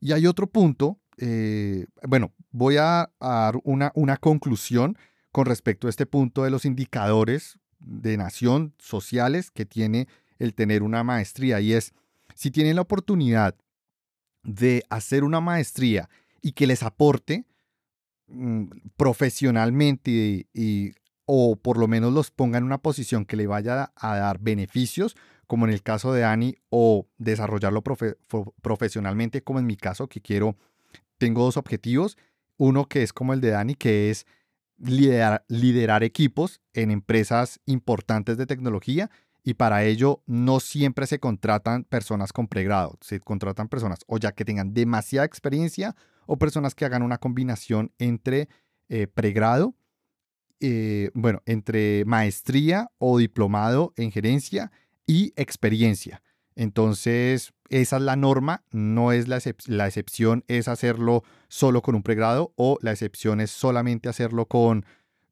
[0.00, 4.96] Y hay otro punto, eh, bueno, voy a, dar una, una conclusión
[5.32, 10.82] con respecto a este punto de los indicadores de nación sociales que tiene el tener
[10.82, 11.92] una maestría y es,
[12.34, 13.56] si tienen la oportunidad
[14.44, 16.08] de hacer una maestría
[16.42, 17.44] y que les aporte
[18.28, 18.64] mm,
[18.96, 20.92] profesionalmente y,
[21.26, 25.16] o por lo menos los ponga en una posición que le vaya a dar beneficios,
[25.46, 27.82] como en el caso de Ani, o desarrollarlo
[28.62, 30.56] profesionalmente, como en mi caso, que quiero,
[31.18, 32.16] tengo dos objetivos.
[32.56, 34.26] Uno que es como el de Dani, que es
[34.78, 39.10] liderar, liderar equipos en empresas importantes de tecnología
[39.42, 44.32] y para ello no siempre se contratan personas con pregrado, se contratan personas o ya
[44.32, 45.96] que tengan demasiada experiencia
[46.28, 48.48] o personas que hagan una combinación entre
[48.90, 49.74] eh, pregrado,
[50.60, 54.70] eh, bueno, entre maestría o diplomado en gerencia
[55.06, 56.22] y experiencia.
[56.54, 62.02] Entonces, esa es la norma, no es la, la, excepción, es hacerlo solo con un
[62.02, 64.84] pregrado o la excepción es solamente hacerlo con,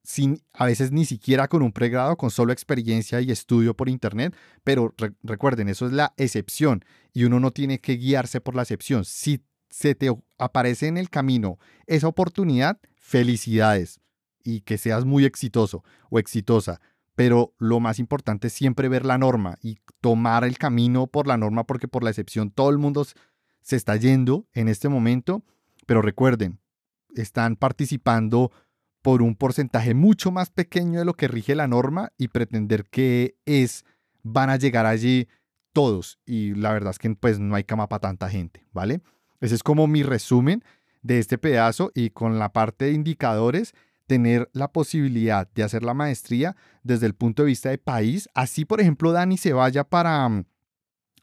[0.02, 4.34] sin, a veces ni siquiera con un pregrado, con solo experiencia y estudio por internet,
[4.64, 9.04] pero recuerden, eso es la excepción y uno no tiene que guiarse por la excepción.
[9.04, 14.00] Si se te aparece en el camino esa oportunidad, felicidades
[14.42, 16.80] y que seas muy exitoso o exitosa.
[17.14, 21.36] Pero lo más importante es siempre ver la norma y tomar el camino por la
[21.36, 23.06] norma porque por la excepción todo el mundo
[23.62, 25.42] se está yendo en este momento,
[25.86, 26.60] pero recuerden,
[27.14, 28.52] están participando
[29.02, 33.36] por un porcentaje mucho más pequeño de lo que rige la norma y pretender que
[33.44, 33.84] es
[34.22, 35.28] van a llegar allí
[35.72, 36.18] todos.
[36.26, 39.00] Y la verdad es que pues no hay cama para tanta gente, ¿vale?
[39.40, 40.64] Ese es como mi resumen
[41.02, 43.74] de este pedazo y con la parte de indicadores
[44.06, 48.28] tener la posibilidad de hacer la maestría desde el punto de vista de país.
[48.34, 50.44] Así, por ejemplo, Dani se vaya para, mm,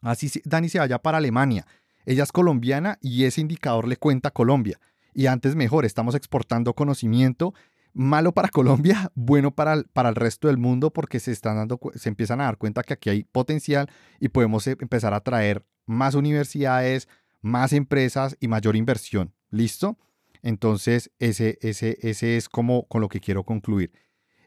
[0.02, 1.66] así Dani se vaya para Alemania.
[2.06, 4.78] Ella es colombiana y ese indicador le cuenta a Colombia.
[5.14, 7.54] Y antes mejor, estamos exportando conocimiento
[7.94, 11.80] malo para Colombia, bueno para el, para el resto del mundo porque se, están dando,
[11.94, 13.88] se empiezan a dar cuenta que aquí hay potencial
[14.20, 17.08] y podemos eh, empezar a traer más universidades,
[17.44, 19.32] más empresas y mayor inversión.
[19.50, 19.96] ¿Listo?
[20.42, 23.92] Entonces, ese, ese, ese es como con lo que quiero concluir.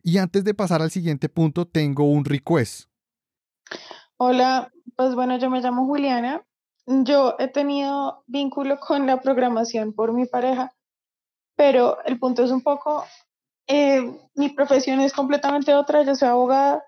[0.04, 2.90] Y antes de pasar al siguiente punto, tengo un request.
[4.18, 6.44] Hola, pues bueno, yo me llamo Juliana.
[6.86, 10.74] Yo he tenido vínculo con la programación por mi pareja,
[11.56, 13.06] pero el punto es un poco,
[13.68, 14.02] eh,
[14.36, 16.84] mi profesión es completamente otra, yo soy abogada,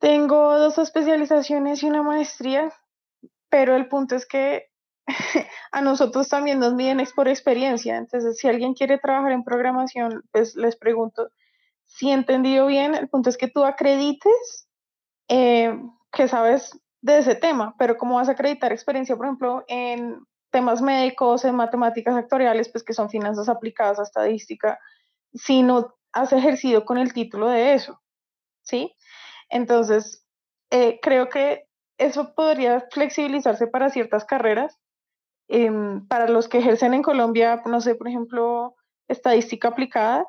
[0.00, 2.72] tengo dos especializaciones y una maestría,
[3.48, 4.69] pero el punto es que
[5.72, 7.96] a nosotros también nos miden por experiencia.
[7.96, 11.28] Entonces, si alguien quiere trabajar en programación, pues les pregunto
[11.84, 12.94] si he entendido bien.
[12.94, 14.68] El punto es que tú acredites
[15.28, 15.78] eh,
[16.12, 20.18] que sabes de ese tema, pero ¿cómo vas a acreditar experiencia, por ejemplo, en
[20.50, 24.78] temas médicos, en matemáticas actuariales, pues que son finanzas aplicadas a estadística,
[25.32, 28.00] si no has ejercido con el título de eso?
[28.62, 28.94] ¿Sí?
[29.48, 30.26] Entonces,
[30.70, 31.66] eh, creo que
[31.98, 34.78] eso podría flexibilizarse para ciertas carreras.
[35.52, 38.76] Em, para los que ejercen en Colombia, no sé, por ejemplo,
[39.08, 40.24] estadística aplicada,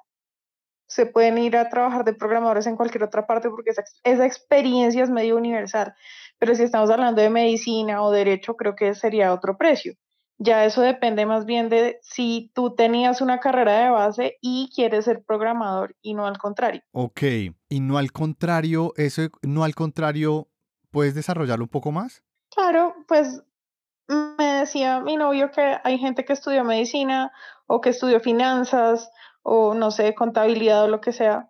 [0.88, 5.03] se pueden ir a trabajar de programadores en cualquier otra parte porque esa, esa, experiencia
[5.03, 5.93] es medio universal.
[6.39, 9.93] Pero si estamos hablando de medicina o derecho, creo que sería otro precio.
[10.39, 15.05] Ya eso depende más bien de si tú tenías una carrera de base y quieres
[15.05, 16.82] ser programador y no al contrario.
[16.93, 17.22] Ok,
[17.69, 20.47] y no al contrario, eso no al contrario,
[20.89, 22.24] ¿puedes desarrollarlo un poco más?
[22.49, 23.43] Claro, pues
[24.12, 27.32] me decía mi novio que hay gente que estudió medicina
[27.68, 29.09] o que estudió finanzas
[29.43, 31.47] o no sé, contabilidad o lo que sea,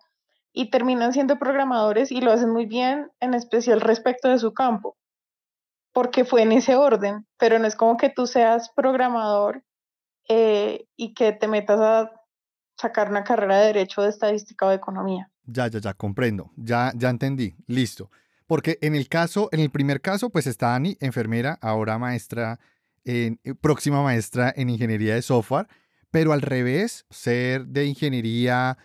[0.52, 4.96] y terminan siendo programadores y lo hacen muy bien, en especial respecto de su campo,
[5.92, 9.62] porque fue en ese orden, pero no es como que tú seas programador
[10.28, 12.12] eh, y que te metas a
[12.76, 15.30] sacar una carrera de derecho, de estadística o de economía.
[15.44, 18.10] Ya, ya, ya, comprendo, ya, ya entendí, listo.
[18.46, 22.58] Porque en el caso, en el primer caso, pues está Ani, enfermera, ahora maestra,
[23.04, 25.68] en, eh, próxima maestra en ingeniería de software,
[26.10, 28.78] pero al revés, ser de ingeniería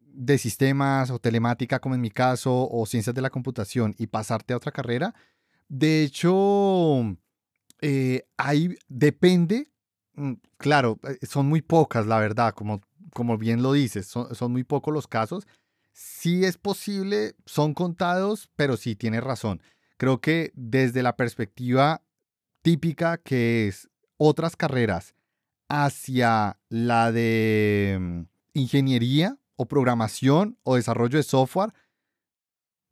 [0.00, 4.52] de sistemas o telemática, como en mi caso, o ciencias de la computación y pasarte
[4.52, 5.14] a otra carrera,
[5.68, 7.16] de hecho,
[7.80, 9.70] eh, ahí depende,
[10.14, 12.80] mm, claro, eh, son muy pocas, la verdad, como,
[13.12, 15.46] como bien lo dices, son, son muy pocos los casos.
[16.00, 19.60] Sí es posible, son contados, pero sí tienes razón.
[19.96, 22.04] Creo que desde la perspectiva
[22.62, 25.16] típica que es otras carreras
[25.68, 28.20] hacia la de mm,
[28.54, 31.74] ingeniería o programación o desarrollo de software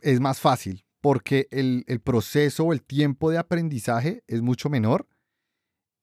[0.01, 5.07] es más fácil porque el, proceso o el tiempo de aprendizaje es mucho menor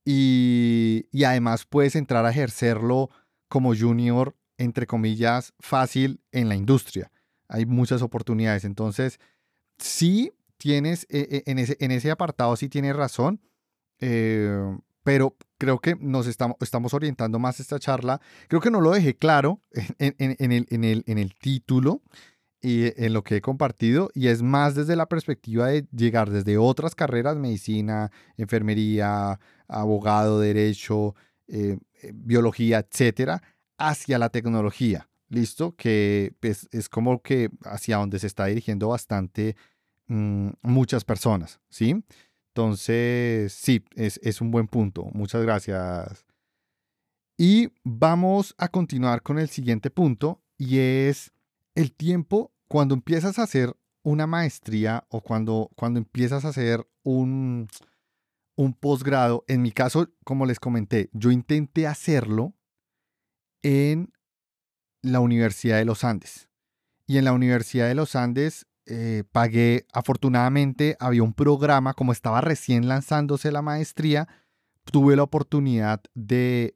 [0.05, 3.09] y, y, además puedes entrar a ejercerlo
[3.49, 7.11] como junior, entre comillas, fácil en la industria.
[7.47, 8.65] Hay muchas oportunidades.
[8.65, 9.19] Entonces,
[9.77, 13.41] sí tienes, e, e, en ese, en ese apartado sí tienes razón,
[13.99, 18.21] eh, pero creo que nos estamos, estamos orientando más esta charla.
[18.47, 19.61] Creo que no lo dejé claro
[19.99, 22.01] en, en, el, en, el, en el título
[22.61, 26.57] y en lo que he compartido, y es más desde la perspectiva de llegar desde
[26.57, 29.37] otras carreras, medicina, enfermería,
[29.67, 31.13] abogado, derecho,
[31.47, 33.43] eh, eh, biología, etcétera,
[33.89, 35.09] hacia la tecnología.
[35.29, 35.75] ¿Listo?
[35.75, 39.55] Que pues, es como que hacia donde se está dirigiendo bastante
[40.07, 42.03] mm, muchas personas, ¿sí?
[42.49, 45.09] Entonces, sí, es, un buen punto.
[45.13, 46.23] Muchas gracias.
[47.35, 51.31] Y vamos a continuar con el siguiente punto y es
[51.73, 57.67] el tiempo cuando empiezas a hacer una maestría o cuando, cuando empiezas a hacer un,
[58.55, 59.45] un posgrado.
[59.47, 62.53] En mi caso, como les comenté, yo intenté hacerlo
[63.63, 64.13] en
[65.01, 66.49] la Universidad de los Andes.
[67.07, 72.41] Y en la Universidad de los Andes eh, pagué, afortunadamente había un programa, como estaba
[72.41, 74.27] recién lanzándose la maestría,
[74.85, 76.75] tuve la oportunidad de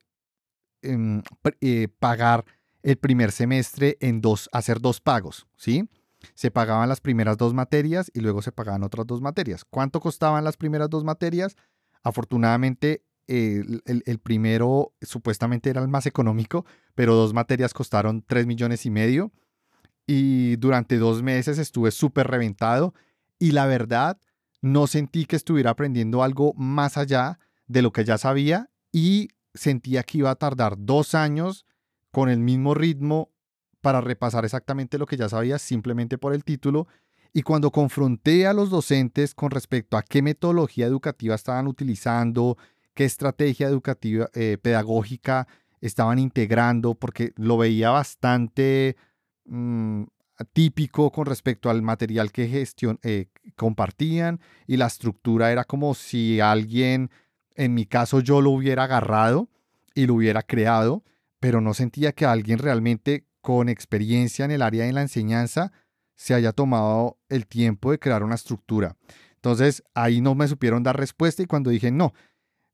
[0.82, 1.22] em,
[1.62, 2.46] eh, pagar
[2.84, 5.90] el primer semestre en dos, hacer dos pagos, ¿sí?
[6.34, 9.66] Se pagaban las primeras dos materias y luego se pagaban otras dos materias.
[9.66, 11.56] ¿Cuánto costaban las primeras dos materias?
[12.02, 16.66] Afortunadamente, el, el, primero supuestamente era el más económico,
[16.96, 19.32] pero dos materias costaron tres millones y medio
[20.06, 22.94] y durante dos meses estuve súper reventado
[23.38, 24.18] y la verdad
[24.62, 30.04] no sentí que estuviera aprendiendo algo más allá de lo que ya sabía y sentía
[30.04, 31.66] que iba a tardar dos años
[32.12, 33.32] con el mismo ritmo
[33.82, 36.88] para repasar exactamente lo que ya sabía simplemente por el título.
[37.34, 42.58] Y cuando confronté a los docentes con respecto a qué metodología educativa estaban utilizando,
[42.98, 45.48] qué estrategia educativa, eh, pedagógica
[45.80, 48.98] estaban integrando, porque lo veía bastante
[49.48, 50.04] Mm,
[50.54, 56.40] típico con respecto al material que gestion, eh, compartían y la estructura era como si
[56.40, 57.10] alguien,
[57.56, 59.50] en mi caso yo lo hubiera agarrado
[59.96, 61.04] y lo hubiera creado,
[61.40, 65.72] pero no sentía que alguien realmente con experiencia en el área de la enseñanza
[66.16, 68.96] se haya tomado el tiempo de crear una estructura.
[69.36, 72.14] Entonces ahí no me supieron dar respuesta y cuando dije no,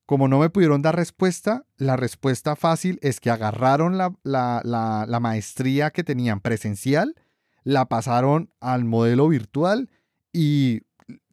[0.06, 6.04] como no me pudieron dar respuesta, la respuesta fácil es que agarraron la, maestría que
[6.04, 7.16] tenían presencial,
[7.64, 9.90] la pasaron al modelo virtual
[10.34, 10.82] y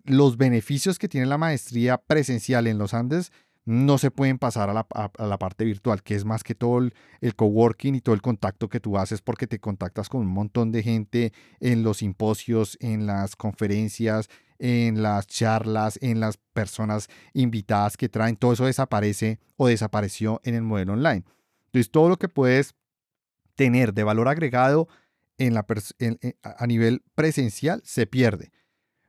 [0.04, 3.32] los beneficios que tiene la maestría presencial en los Andes
[3.64, 7.36] no se pueden pasar a la, parte virtual, que es más que todo el, el,
[7.36, 10.82] coworking y todo el contacto que tú haces porque te contactas con un montón de
[10.82, 14.28] gente en los simposios, en las conferencias,
[14.60, 20.54] en las charlas, en las personas invitadas que traen, todo eso desaparece o desapareció en
[20.54, 21.24] el modelo online.
[21.66, 22.74] Entonces, todo lo que puedes
[23.56, 24.88] tener de valor agregado
[25.38, 25.66] en la
[26.42, 28.52] a nivel presencial se pierde.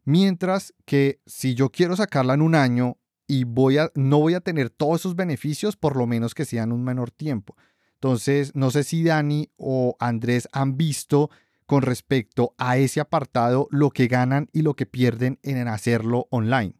[0.05, 2.97] Mientras que si yo quiero sacarla en un año
[3.27, 6.71] y voy a, no voy a tener todos esos beneficios, por lo menos que sean
[6.71, 7.55] un menor tiempo.
[7.95, 11.29] Entonces, no sé si Dani o Andrés han visto
[11.71, 16.73] con respecto a ese apartado lo que ganan y lo que pierden en hacerlo online.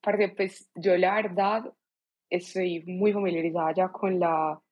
[0.00, 1.74] Porque pues yo la verdad
[2.30, 4.62] estoy muy familiarizada ya con la,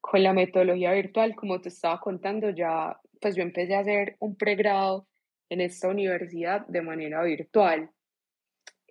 [0.00, 4.34] con la metodología virtual, como te estaba contando, ya pues yo empecé a hacer un
[4.34, 5.06] pregrado
[5.48, 7.88] en esta universidad de manera virtual.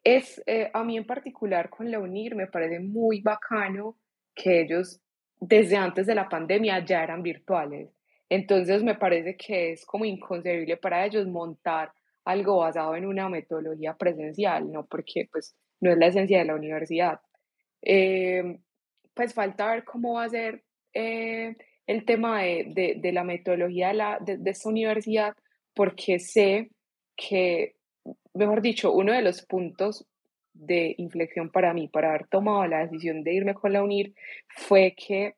[0.05, 3.97] Es, eh, a mí en particular con la UNIR me parece muy bacano
[4.33, 5.01] que ellos
[5.37, 7.89] desde antes de la pandemia ya eran virtuales.
[8.32, 11.91] Entonces me parece que es como inconcebible para ellos montar
[12.23, 14.86] algo basado en una metodología presencial, ¿no?
[14.86, 17.19] Porque pues no es la esencia de la universidad.
[17.82, 18.57] Eh,
[19.13, 20.63] pues falta ver cómo va a ser
[20.93, 25.36] eh, el tema de, de, la metodología de, la, de, esta universidad,
[25.73, 26.69] porque sé
[27.17, 27.75] que,
[28.34, 30.07] mejor dicho, uno de los puntos
[30.53, 34.13] de inflexión para mí, para haber tomado la decisión de irme con la UNIR,
[34.55, 35.36] fue que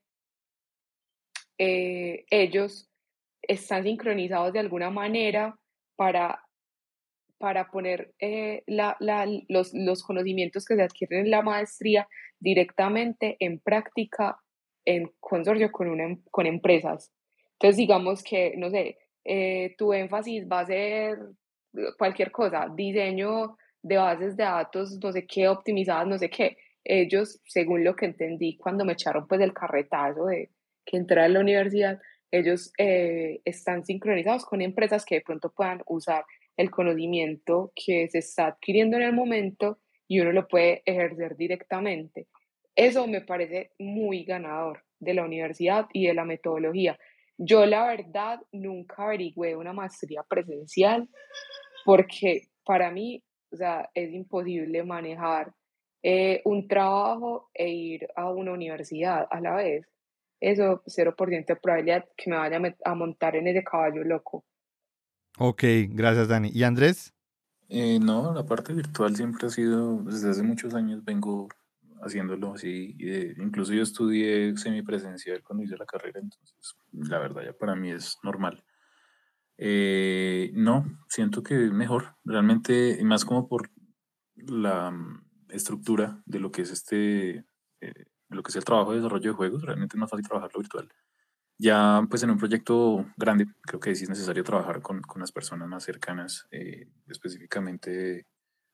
[1.65, 2.89] eh, ellos
[3.41, 5.57] están sincronizados de alguna manera
[5.95, 6.43] para,
[7.37, 12.07] para poner eh, la, la, los, los, conocimientos que se adquieren en la maestría
[12.39, 14.37] directamente en práctica
[14.85, 17.13] en consorcio con, una, em, con empresas.
[17.53, 21.17] Entonces, digamos que, no sé, eh, tu énfasis va a ser
[21.97, 26.57] cualquier cosa, diseño de bases de datos, no sé qué, optimizadas, no sé qué.
[26.83, 30.49] Ellos, según lo que entendí cuando me echaron pues el carretazo de
[30.85, 31.99] que entré a la universidad,
[32.31, 36.25] ellos eh, están sincronizados con empresas que de pronto puedan usar
[36.57, 42.27] el conocimiento que se está adquiriendo en el momento y uno lo puede ejercer directamente.
[42.75, 46.97] Eso me parece muy ganador de la universidad y de la metodología.
[47.37, 51.09] Yo la verdad nunca averigüé una maestría presencial
[51.85, 53.23] porque para mí
[53.53, 55.53] o sea, es imposible manejar
[56.01, 59.87] eh, un trabajo e ir a una universidad a la vez.
[60.43, 64.43] Eso, 0% de probabilidad que me vaya a montar en ese caballo loco.
[65.39, 66.49] Ok, gracias Dani.
[66.53, 67.13] ¿Y Andrés?
[67.69, 71.47] Eh, no, la parte virtual siempre ha sido, desde hace muchos años vengo
[72.01, 72.93] haciéndolo así.
[73.37, 78.17] incluso yo estudié semipresencial cuando hice la carrera, entonces la verdad ya para mí es
[78.21, 78.65] normal.
[79.57, 83.69] Eh, no, siento que mejor, realmente, más como por
[84.35, 87.45] la mm, estructura de lo que es este,
[87.79, 90.59] eh, lo que es el trabajo de desarrollo de juegos, realmente es más fácil trabajarlo
[90.59, 90.89] virtual.
[91.57, 95.31] Ya, pues en un proyecto grande, creo que sí es necesario trabajar con, con las
[95.31, 97.91] personas más cercanas, eh, específicamente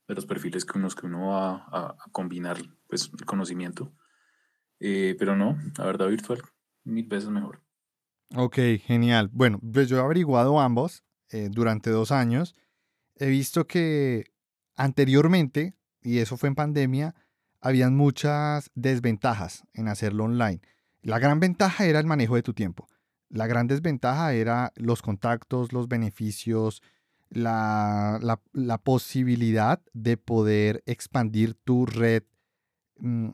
[0.08, 2.58] de los perfiles que uno, que uno va a, a combinar,
[2.88, 3.94] pues, el conocimiento.
[4.80, 6.42] pero no, la verdad, virtual,
[6.84, 7.62] mil veces mejor.
[8.36, 9.30] Ok, genial.
[9.32, 12.56] Bueno, pues yo he averiguado ambos eh, durante dos años.
[13.16, 14.26] He visto que
[14.76, 17.16] anteriormente, y eso fue en pandemia,
[17.62, 20.62] habían muchas desventajas en hacerlo online.
[21.02, 22.88] La gran ventaja era el manejo de tu tiempo.
[23.30, 26.82] La gran desventaja era los contactos, los beneficios,
[27.30, 28.20] la,
[28.54, 32.24] la, posibilidad de poder expandir tu red,
[32.98, 33.30] mm,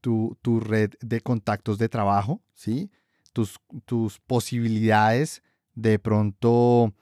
[0.00, 2.90] tu, tu red de contactos de trabajo, ¿sí?
[3.32, 5.42] tus, tus posibilidades
[5.74, 6.92] de pronto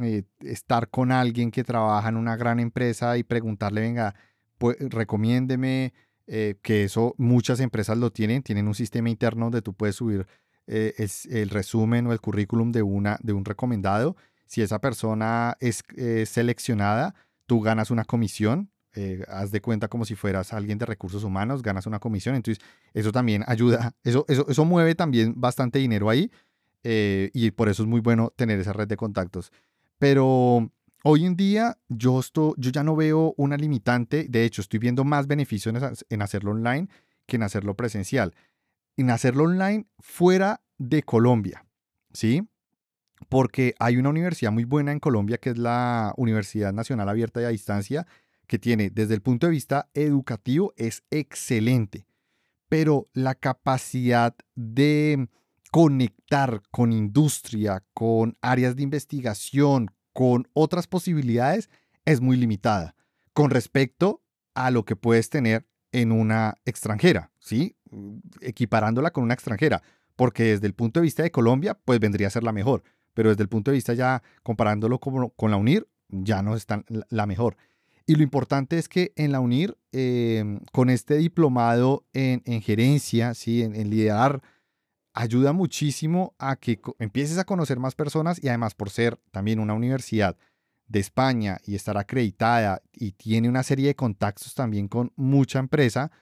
[0.00, 4.14] eh, estar con alguien que trabaja en una gran empresa y preguntarle, venga,
[4.58, 5.92] pues, recomiéndeme,
[6.28, 10.26] eh, que eso muchas empresas lo tienen, tienen un sistema interno donde tú puedes subir
[10.66, 10.94] eh,
[11.30, 14.16] el resumen o el currículum de, una, de un recomendado.
[14.46, 15.82] Si esa persona es
[16.24, 17.14] seleccionada,
[17.46, 18.70] tú ganas una comisión
[19.00, 22.64] eh, haz de cuenta como si fueras alguien de recursos humanos, ganas una comisión, entonces
[22.94, 26.32] eso también ayuda, eso, eso, eso mueve también bastante dinero ahí
[26.82, 29.52] eh, y por eso es muy bueno tener esa red de contactos.
[29.98, 30.72] Pero
[31.04, 35.04] hoy en día yo, estoy, yo ya no veo una limitante, de hecho estoy viendo
[35.04, 35.74] más beneficios
[36.08, 36.88] en hacerlo online
[37.26, 38.34] que en hacerlo presencial.
[38.96, 41.64] En hacerlo online fuera de Colombia,
[42.12, 42.48] ¿sí?
[43.28, 47.44] Porque hay una universidad muy buena en Colombia que es la Universidad Nacional Abierta y
[47.44, 48.06] a Distancia,
[48.46, 52.06] que tiene desde el punto de vista educativo es excelente,
[52.68, 55.28] pero la capacidad de
[55.70, 61.70] conectar con industria, con áreas de investigación, con otras posibilidades,
[62.04, 62.96] es muy limitada
[63.34, 64.20] con respecto
[64.54, 67.76] a lo que puedes tener en una extranjera, ¿sí?
[68.40, 69.80] Equiparándola con una extranjera,
[70.16, 72.82] porque desde el punto de vista de Colombia, pues vendría a ser la mejor,
[73.14, 76.66] pero desde el punto de vista ya comparándolo con, con la UNIR, ya no es
[76.66, 77.56] tan la mejor.
[78.04, 83.62] Y lo importante es que en la UNIR, em, con este diplomado en, gerencia, ¿sí?
[83.62, 84.42] en, liderar,
[85.18, 89.74] ayuda muchísimo a que empieces a conocer más personas y además por ser también una
[89.74, 90.36] universidad
[90.86, 96.12] de España y estar acreditada y tiene una serie de contactos también con mucha empresa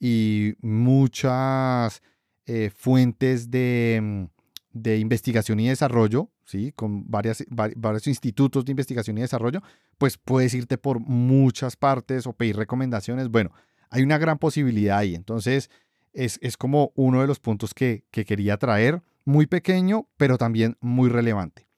[0.00, 2.02] y muchas
[2.46, 4.24] eh, fuentes de, mm,
[4.72, 6.72] de, investigación y desarrollo, ¿sí?
[6.72, 9.60] con varias, varios institutos de investigación y desarrollo,
[9.98, 13.28] pues puedes irte por muchas partes o pedir recomendaciones.
[13.28, 13.50] Bueno,
[13.90, 15.14] hay una gran posibilidad ahí.
[15.14, 15.70] Entonces,
[16.16, 20.76] es, es como uno de los puntos que, que quería traer, muy pequeño, pero también
[20.80, 21.68] muy relevante.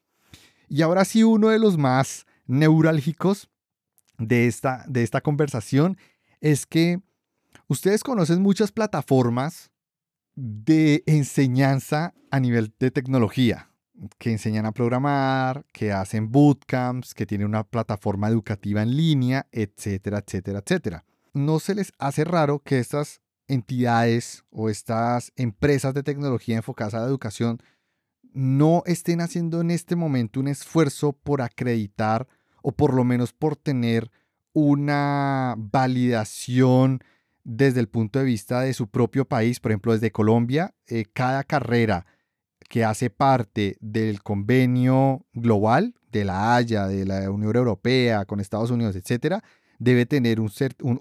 [0.68, 3.50] Y ahora sí, uno de los más neurálgicos
[4.18, 5.96] de esta, de esta conversación
[6.40, 7.00] es que
[7.66, 9.70] ustedes conocen muchas plataformas
[10.34, 13.70] de enseñanza a nivel de tecnología,
[14.18, 20.22] que enseñan a programar, que hacen bootcamps, que tienen una plataforma educativa en línea, etcétera,
[20.24, 21.04] etcétera, etcétera.
[21.32, 27.00] ¿No se les hace raro que estas entidades o estas empresas de tecnología enfocadas a
[27.00, 27.60] la educación
[28.32, 32.28] no estén haciendo en este momento un esfuerzo por acreditar
[32.62, 34.10] o por lo menos por tener
[34.52, 37.02] una validación
[37.44, 41.44] desde el punto de vista de su propio país, por ejemplo, desde Colombia, eh, cada
[41.44, 42.06] carrera
[42.68, 48.70] que hace parte del convenio global de la Haya, de la Unión Europea, con Estados
[48.70, 49.42] Unidos, etcétera,
[49.78, 50.50] debe tener un,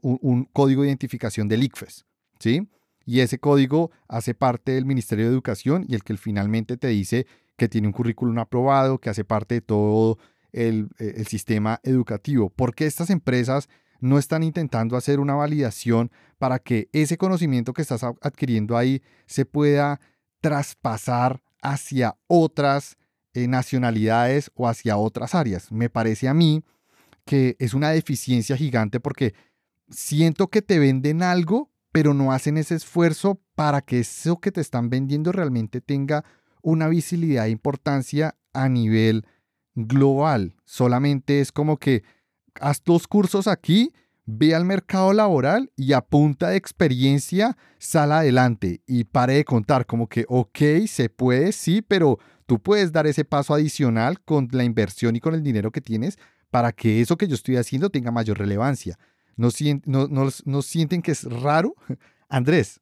[0.01, 2.05] un, código de identificación del ICFES,
[2.39, 2.67] ¿sí?
[3.05, 7.25] Y ese código hace parte del Ministerio de Educación y el que finalmente te dice
[7.55, 10.17] que tiene un currículum aprobado, que hace parte de todo
[10.51, 12.49] el, eh, sistema educativo.
[12.49, 13.69] ¿Por qué estas empresas
[13.99, 19.45] no están intentando hacer una validación para que ese conocimiento que estás adquiriendo ahí se
[19.45, 19.99] pueda
[20.41, 22.97] traspasar hacia otras
[23.33, 25.71] eh, nacionalidades o hacia otras áreas?
[25.71, 26.63] Me parece a mí
[27.25, 29.33] que es una deficiencia gigante porque
[29.89, 34.61] siento que te venden algo, pero no hacen ese esfuerzo para que eso que te
[34.61, 36.23] están vendiendo realmente tenga
[36.61, 39.25] una visibilidad e importancia a nivel
[39.73, 40.53] global.
[40.63, 42.03] Solamente es como que
[42.61, 43.95] haz dos cursos aquí,
[44.27, 49.87] ve al mercado laboral y a punta de experiencia sal adelante y pare de contar
[49.87, 54.63] como que, ok, se puede, sí, pero tú puedes dar ese paso adicional con la
[54.63, 56.19] inversión y con el dinero que tienes
[56.51, 58.99] para que eso que yo estoy haciendo tenga mayor relevancia.
[59.37, 59.49] ¿No,
[60.45, 61.75] no, sienten que es raro?
[62.29, 62.81] Andrés.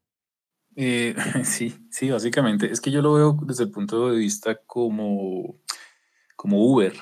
[0.75, 2.71] Eh, sí, sí, básicamente.
[2.71, 5.59] Es que yo lo veo desde el punto de vista como,
[6.35, 6.93] como Uber,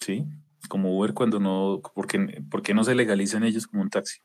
[0.00, 0.26] ¿sí?
[0.68, 4.20] como Uber cuando no, porque, ¿por qué no se legalizan ellos como un taxi?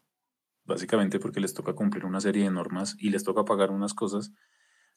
[0.66, 4.32] Básicamente porque les toca cumplir una serie de normas y les toca pagar unas cosas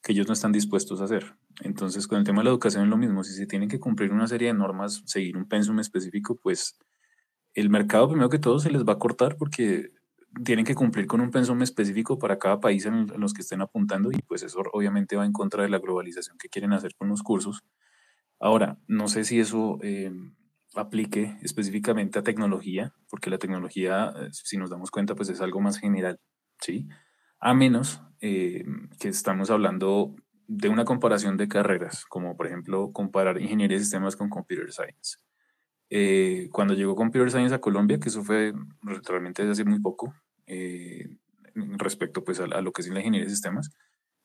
[0.02, 1.36] que ellos no están dispuestos a hacer.
[1.62, 3.24] Entonces, con el tema de la educación es lo mismo.
[3.24, 6.78] Si se tienen que cumplir una serie de normas, seguir un pensum específico, pues
[7.56, 9.90] el mercado primero que todo se les va a cortar porque
[10.44, 14.12] tienen que cumplir con un pensum específico para cada país en, los que estén apuntando
[14.12, 17.22] y pues eso obviamente va en contra de la globalización que quieren hacer con los
[17.22, 17.64] cursos.
[18.38, 20.12] Ahora, no sé si eso eh,
[20.74, 25.60] aplique específicamente a tecnología, porque la tecnología, eh, si nos damos cuenta, pues es algo
[25.62, 26.20] más general,
[26.60, 26.86] ¿sí?
[27.40, 28.66] A menos eh,
[29.00, 30.14] que estamos hablando
[30.46, 35.25] de una comparación de carreras, como por ejemplo comparar ingeniería de sistemas con computer science.
[35.90, 40.14] Eh, cuando llegó computer science a Colombia, que eso fue realmente desde hace muy poco,
[41.78, 43.70] respecto pues a, a, lo que es la ingeniería de sistemas,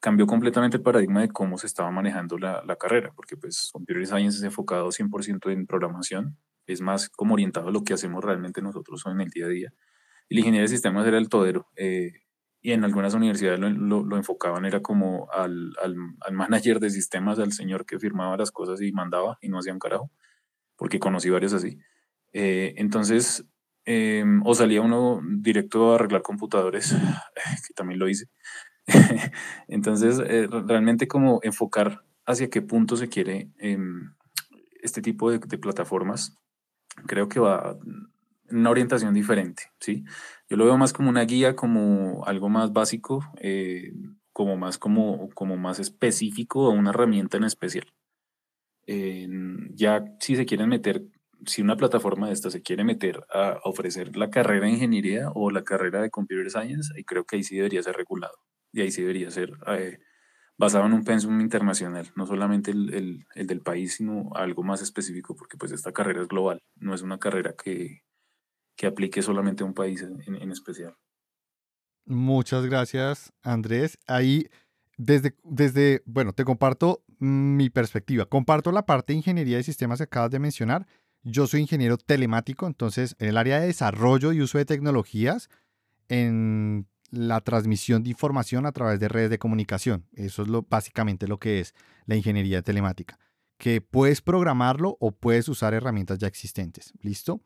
[0.01, 4.05] cambió completamente el paradigma de cómo se estaba manejando la, la carrera, porque pues Computer
[4.05, 8.62] Science es enfocado 100% en programación, es más como orientado a lo que hacemos realmente
[8.62, 9.74] nosotros en el día a día.
[10.28, 12.14] Y la ingeniería de sistemas era el todero, eh,
[12.62, 17.39] y en algunas universidades lo, lo, enfocaban, era como al, al, al, manager de sistemas,
[17.39, 20.12] al señor que firmaba las cosas y mandaba y no hacía un carajo,
[20.82, 21.77] porque conocí varios así.
[22.34, 23.45] Eh, entonces,
[23.86, 26.95] em, o salía uno directo a arreglar computadores,
[27.67, 28.25] que también lo hice,
[29.67, 34.15] Entonces, eh, realmente como enfocar hacia qué punto se quiere em,
[34.82, 36.36] este tipo de, plataformas,
[37.05, 37.77] creo que va
[38.49, 40.03] en una orientación diferente, ¿sí?
[40.49, 43.93] Yo lo veo más como una guía, como algo más básico, eh,
[44.34, 47.86] como más como, como más específico a una herramienta en especial.
[48.88, 51.03] Ya si se quieren meter,
[51.45, 55.51] si una plataforma de esta se quiere meter a ofrecer la carrera de ingeniería o
[55.51, 58.36] la carrera de computer science, y creo que ahí sí debería ser regulado
[58.73, 59.99] y ahí sí debería ser eh,
[60.57, 65.36] basado en un pensum internacional, no solamente el, el, del país, sino algo más específico,
[65.36, 68.01] porque pues esta carrera es global, no es una carrera que,
[68.75, 70.95] que aplique solamente a un país en, en especial.
[72.05, 73.97] Muchas gracias, Andrés.
[74.07, 74.47] Ahí,
[74.97, 78.26] desde, desde, bueno, te comparto mi perspectiva.
[78.26, 80.88] Comparto la parte de ingeniería de sistemas que acabas de mencionar.
[81.24, 85.49] Yo soy ingeniero telemático, entonces en el área de desarrollo y uso de tecnologías,
[86.09, 90.07] en la transmisión de información a través de redes de comunicación.
[90.13, 91.74] Eso es lo, básicamente lo que es
[92.05, 93.19] la ingeniería telemática.
[93.57, 96.93] Que puedes programarlo o puedes usar herramientas ya existentes.
[97.01, 97.41] ¿Listo?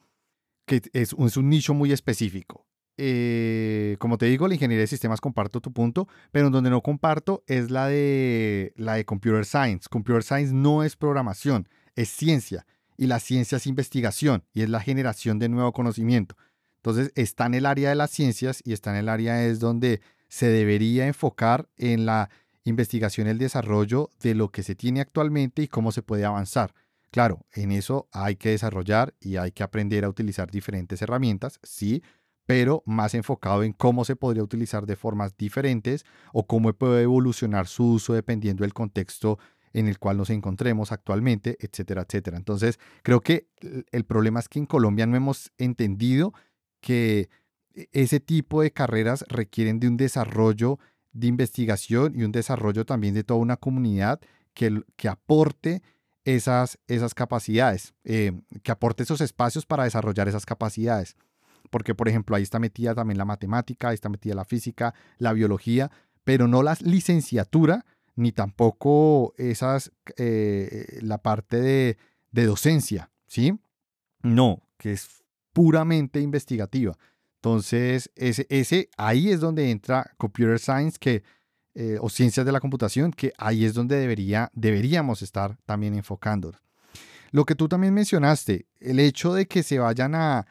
[0.65, 2.65] que es, un nicho muy específico.
[2.97, 7.43] Eh, como te digo, la ingeniería de sistemas comparto tu punto, pero donde no comparto
[7.47, 9.87] es la de, la de Computer Science.
[9.89, 12.65] Computer Science no es programación, es ciencia.
[12.97, 16.37] Y la ciencia es investigación y es la generación de nuevo conocimiento.
[16.77, 20.01] Entonces está en el área de las ciencias y está en el área es donde
[20.29, 22.29] se debería enfocar en la
[22.63, 26.73] investigación y el desarrollo de lo que se tiene actualmente y cómo se puede avanzar.
[27.11, 32.03] Claro, en eso hay que desarrollar y hay que aprender a utilizar diferentes herramientas, sí,
[32.45, 37.67] pero más enfocado en cómo se podría utilizar de formas diferentes o cómo puede evolucionar
[37.67, 39.39] su uso dependiendo del contexto
[39.73, 42.37] en el cual nos encontremos actualmente, etcétera, etcétera.
[42.37, 43.47] Entonces, creo que
[43.91, 46.33] el problema es que en Colombia no hemos entendido
[46.79, 47.29] que
[47.73, 50.79] e, ese tipo de carreras requieren de un desarrollo
[51.11, 54.21] de investigación y un desarrollo también de toda una comunidad
[54.53, 55.81] que, que aporte
[56.23, 58.31] esas, esas capacidades, eh,
[58.63, 61.17] que aporte esos espacios para desarrollar esas capacidades.
[61.69, 65.33] Porque, por ejemplo, ahí está metida también la matemática, ahí está metida la física, la
[65.33, 65.91] biología,
[66.23, 67.85] pero no la licenciatura,
[68.15, 71.97] ni tampoco esas, eh, la parte de,
[72.31, 73.57] docencia, ¿sí?
[74.21, 76.97] No, que es puramente investigativa.
[77.35, 81.23] Entonces, ese, ahí es donde entra Computer Science que,
[81.75, 86.51] eh, o ciencias de la computación, que ahí es donde debería, deberíamos estar también enfocando.
[87.31, 90.45] Lo que tú también mencionaste, el hecho de que se vayan a,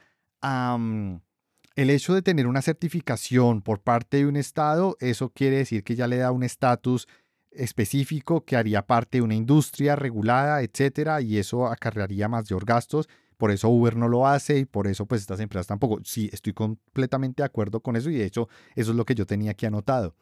[0.45, 5.97] el hecho de tener una certificación por parte de un Estado, eso quiere decir que
[5.97, 7.09] ya le da un estatus
[7.51, 13.51] específico que haría parte de una industria regulada, etcétera, y eso acarrearía mayor gastos por
[13.51, 16.01] eso Uber no lo hace y por eso pues estas empresas tampoco.
[16.05, 19.27] Sí, estoy completamente de acuerdo con eso y de hecho eso es lo que yo
[19.27, 20.15] tenía aquí anotado.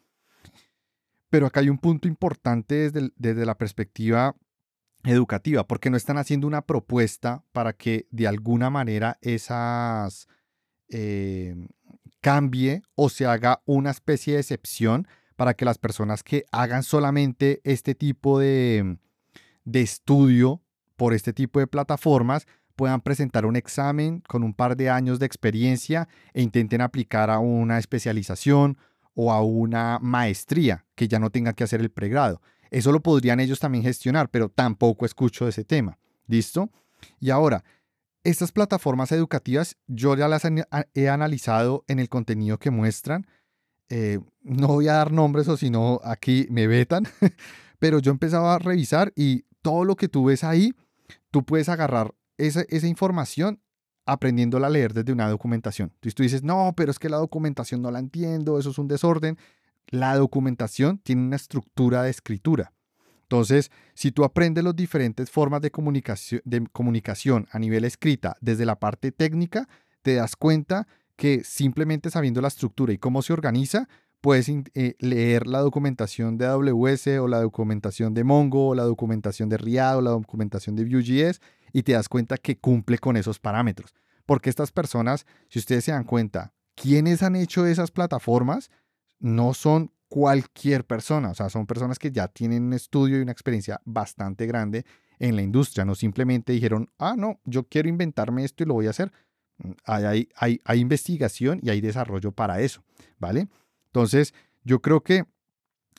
[1.31, 4.37] Pero acá hay un punto importante desde, la perspectiva
[5.05, 10.29] educativa, porque no están haciendo una propuesta para que de alguna manera esas
[10.89, 11.57] eh,
[12.21, 17.61] cambie o se haga una especie de excepción para que las personas que hagan solamente
[17.65, 18.99] este tipo de,
[19.65, 20.63] de estudio
[20.97, 22.47] por este tipo de plataformas
[22.77, 27.39] puedan presentar un examen con un par de años de experiencia e intenten aplicar a
[27.39, 28.79] una especialización
[29.15, 32.41] o a una maestría que ya no tenga que hacer el pregrado.
[32.73, 35.99] Eso lo podrían ellos también gestionar, pero tampoco escucho ese tema.
[36.27, 36.71] ¿Listo?
[37.21, 37.65] Y ahora,
[38.25, 40.43] estas plataformas educativas yo ya las
[40.95, 43.27] he analizado en el contenido que muestran.
[43.91, 47.05] Eh, no voy a dar nombres o si no aquí me vetan,
[47.79, 50.73] pero yo empezaba a revisar y todo lo que tú ves ahí,
[51.31, 53.61] tú puedes agarrar esa, esa información
[54.07, 55.91] aprendiéndola a leer desde una documentación.
[55.95, 58.89] Entonces tú dices, no, pero es que la documentación no la entiendo, eso es un
[58.89, 59.37] desorden.
[59.89, 62.73] La documentación tiene una estructura de escritura.
[63.23, 69.11] Entonces, si tú aprendes las diferentes formas de comunicación, a nivel escrita desde la parte
[69.11, 69.69] técnica,
[70.03, 73.89] te das cuenta que simplemente sabiendo la estructura y cómo se organiza,
[74.21, 79.49] puedes eh, leer la documentación de AWS o la documentación de Mongo o la documentación
[79.49, 81.41] de Riad o la documentación de Vue.js
[81.73, 83.95] y te das cuenta que cumple con esos parámetros.
[84.27, 88.71] Porque estas personas, si ustedes se dan cuenta, quienes han hecho esas plataformas
[89.23, 93.33] no son cualquier persona, o sea, son personas que ya tienen un estudio y una
[93.33, 94.85] experiencia bastante grande
[95.19, 98.89] en la industria, no simplemente dijeron, ah, no, yo quiero inventarme esto y lo voy
[98.89, 99.13] a hacer.
[99.59, 102.83] Mm, hay, hay, hay, investigación y hay desarrollo para eso,
[103.19, 103.49] ¿vale?
[103.87, 105.25] Entonces, yo creo que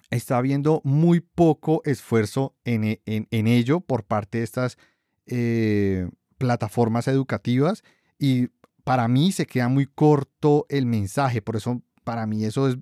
[0.10, 4.78] está habiendo muy poco esfuerzo en, en, en ello por parte de estas
[5.26, 7.84] eh, plataformas educativas
[8.20, 8.50] y
[8.84, 12.78] para mí se queda muy corto el mensaje, por eso para mí eso es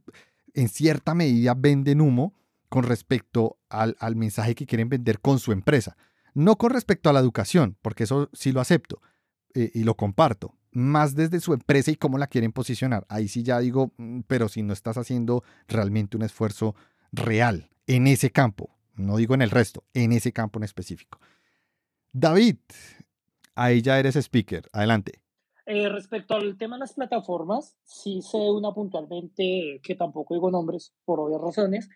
[0.53, 2.33] en cierta medida venden humo
[2.69, 5.97] con respecto al, mensaje que quieren vender con su empresa.
[6.33, 9.01] No con respecto a la educación, porque eso sí lo acepto
[9.53, 13.05] eh, y lo comparto, más desde su empresa y cómo la quieren posicionar.
[13.09, 16.75] Ahí sí ya digo, mm, pero si no estás haciendo realmente un esfuerzo
[17.11, 21.19] real en ese campo, no digo en el resto, en ese campo en específico.
[22.13, 22.57] David,
[23.55, 24.69] ahí ya eres speaker.
[24.71, 25.21] Adelante.
[25.65, 30.93] Eh, respecto al tema de las plataformas, sí sé una puntualmente, que tampoco digo nombres
[31.05, 31.89] por obvias razones,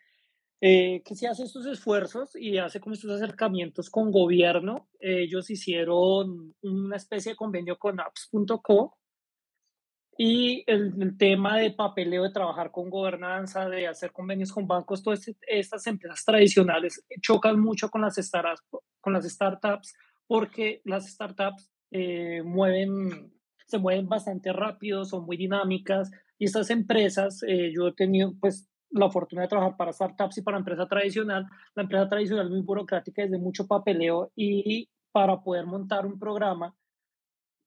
[0.62, 4.90] eh, que se hace estos esfuerzos y hace como estos acercamientos con gobierno.
[5.00, 8.98] ellos hicieron una especie de convenio con apps.co
[10.18, 15.30] y el, tema de papeleo, de trabajar con gobernanza, de hacer convenios con bancos, todas
[15.48, 18.64] estas empresas tradicionales chocan mucho con las startups,
[19.02, 19.94] con las startups
[20.28, 23.34] porque las startups eh, mueven,
[23.66, 28.70] se mueven bastante rápido, son muy dinámicas y estas empresas, eh, yo he tenido pues
[28.92, 31.46] la fortuna de trabajar para startups y para empresa tradicional.
[31.76, 36.20] La empresa tradicional es muy burocrática, es de mucho papeleo y para poder montar un
[36.20, 36.76] programa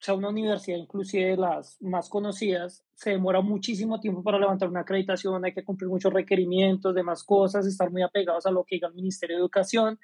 [0.01, 4.81] sea una universidad inclusive de las más conocidas, se demora muchísimo tiempo para levantar una
[4.81, 8.89] acreditación, hay que cumplir muchos requerimientos, demás cosas, estar muy apegados a lo que diga
[8.89, 9.99] el Ministerio de Educación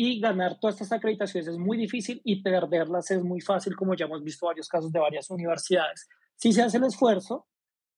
[0.00, 4.04] y ganar todas estas acreditaciones es muy difícil y perderlas es muy fácil, como ya
[4.04, 6.06] hemos visto varios casos de varias universidades.
[6.36, 7.48] Sí se hace el esfuerzo,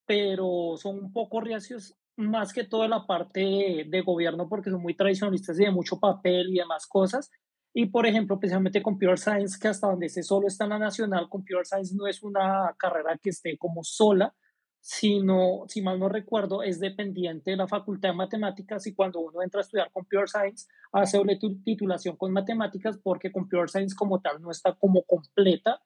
[0.06, 4.96] pero son un poco reacios más que toda la parte de gobierno porque son muy
[4.96, 7.30] tradicionalistas y de mucho papel y demás cosas.
[7.74, 11.28] Y por ejemplo, precisamente Computer Science, que hasta donde esté solo está en la nacional,
[11.28, 14.34] Computer Science no es una carrera que esté como sola,
[14.80, 19.42] sino, si mal no recuerdo, es dependiente de la Facultad de Matemáticas y cuando uno
[19.42, 24.40] entra a estudiar Computer Science, hace una titulación con matemáticas porque Computer Science como tal
[24.40, 25.82] no está como completa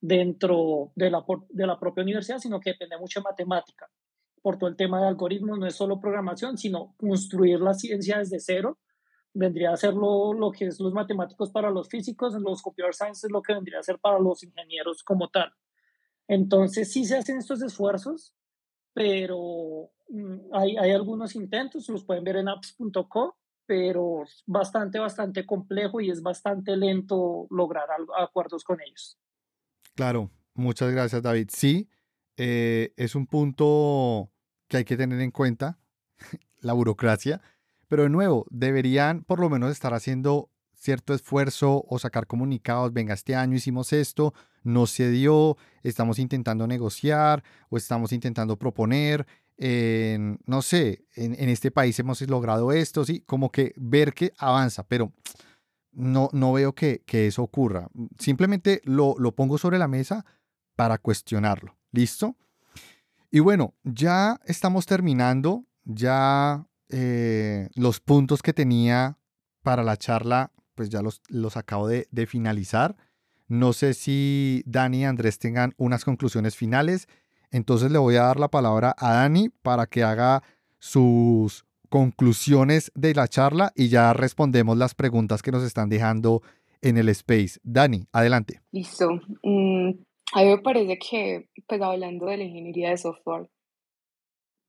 [0.00, 3.88] dentro de la, de la propia universidad, sino que depende mucho de matemática.
[4.42, 8.40] Por todo el tema de algoritmos, no es solo programación, sino construir la ciencia desde
[8.40, 8.78] cero.
[9.32, 13.24] Vendría a ser lo, lo que es los matemáticos para los físicos, los computer science
[13.28, 15.52] es lo que vendría a ser para los ingenieros como tal.
[16.32, 18.34] Entonces sí se hacen estos esfuerzos,
[18.94, 26.10] pero mm, hay, algunos intentos, los pueden ver en apps.co, pero bastante, bastante complejo y
[26.10, 27.86] es bastante lento lograr
[28.18, 29.18] acuerdos con ellos.
[29.94, 31.50] Claro, muchas gracias David.
[31.52, 31.90] Sí,
[32.38, 34.32] eh, es un punto
[34.68, 35.78] que hay que tener en cuenta,
[36.60, 37.42] la burocracia,
[37.88, 43.12] pero de nuevo, deberían por lo menos estar haciendo cierto esfuerzo o sacar comunicados, venga,
[43.12, 49.26] este año hicimos esto, no se dio, estamos intentando negociar o estamos intentando proponer,
[49.58, 55.12] no sé, en, este país hemos logrado esto, sí, como que ver que avanza, pero
[55.92, 57.88] no, no veo que, eso ocurra.
[58.18, 60.24] Simplemente lo, lo pongo sobre la mesa
[60.74, 61.76] para cuestionarlo.
[61.92, 62.36] ¿Listo?
[63.30, 69.18] Y bueno, ya estamos terminando, ya eh, los puntos que tenía
[69.62, 72.96] para la charla, pues ya los, los acabo de, de, finalizar.
[73.52, 77.06] No sé si Dani y Andrés tengan unas conclusiones finales.
[77.50, 80.42] Entonces le voy a dar la palabra a Dani para que haga
[80.78, 86.40] sus conclusiones de la charla y ya respondemos las preguntas que nos están dejando
[86.80, 87.60] en el space.
[87.62, 88.62] Dani, adelante.
[88.70, 89.20] Listo.
[89.42, 89.90] Mm,
[90.32, 93.50] a mí me parece que, pues hablando de la ingeniería de software,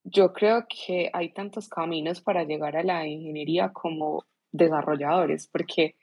[0.04, 5.96] yo creo que hay tantos caminos para llegar a la ingeniería como desarrolladores, porque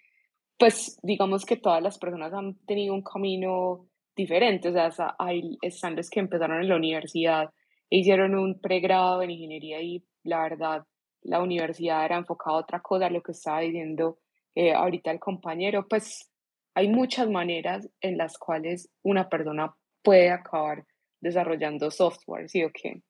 [0.60, 5.96] pues digamos que todas las personas han tenido un camino diferente, o sea, hay, están
[5.96, 7.50] que empezaron en la universidad
[7.88, 10.84] e hicieron un pregrado en ingeniería y la verdad
[11.22, 14.18] la universidad era enfocada a otra cosa, lo que estaba diciendo
[14.54, 16.30] eh, ahorita el compañero, pues
[16.74, 20.84] hay muchas maneras en las cuales una persona puede acabar
[21.22, 23.00] desarrollando software, ¿sí o qué?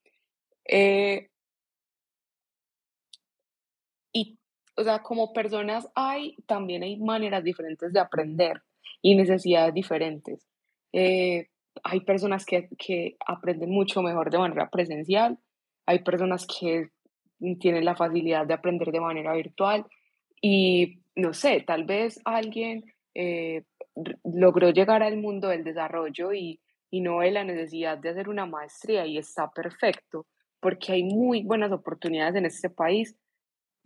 [0.68, 1.29] Eh,
[4.80, 8.62] o sea, como personas hay, también hay maneras diferentes de aprender
[9.02, 10.48] y necesidades diferentes.
[10.94, 11.48] Eh,
[11.84, 15.38] hay personas que, que aprenden mucho mejor de manera presencial,
[15.84, 16.88] hay personas que
[17.58, 19.84] tienen la facilidad de aprender de manera virtual
[20.40, 23.64] y no sé, tal vez alguien eh,
[24.24, 26.58] logró llegar al mundo del desarrollo y,
[26.90, 30.26] y no ve la necesidad de hacer una maestría y está perfecto,
[30.58, 33.14] porque hay muy buenas oportunidades en este país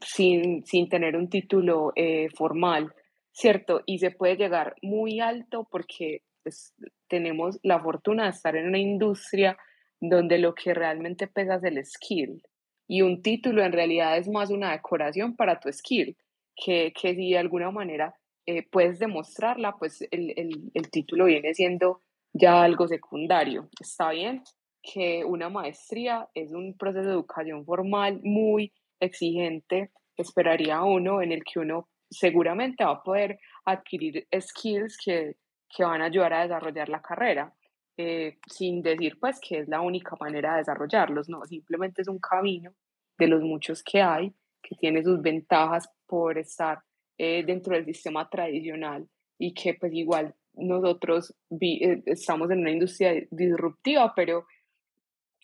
[0.01, 2.93] sin, sin tener un título eh, formal,
[3.33, 3.83] ¿cierto?
[3.87, 6.75] Y se puede llegar muy alto porque pues,
[7.09, 9.57] tenemos la fortuna de estar en una industria
[10.01, 12.43] donde lo que realmente pesa es el skill.
[12.87, 16.17] Y un título en realidad es más una decoración para tu skill,
[16.55, 18.15] que, que si de alguna manera
[18.47, 22.03] eh, puedes demostrarla, pues el, el, el título viene siendo
[22.35, 23.69] ya algo secundario.
[23.81, 24.43] Está bien
[24.83, 28.73] que una maestría es un proceso de educación formal muy
[29.05, 35.37] exigente, esperaría uno, en el que uno seguramente va a poder adquirir skills que,
[35.69, 37.55] que van a ayudar a desarrollar la carrera.
[37.97, 42.19] Eh, sin decir pues que es la única manera de desarrollarlos, no, simplemente es un
[42.19, 42.73] camino
[43.17, 46.81] de los muchos que hay, que tiene sus ventajas por estar
[47.19, 53.13] eh, dentro del sistema tradicional y que pues igual nosotros eh, estamos en una industria
[53.31, 54.47] disruptiva, pero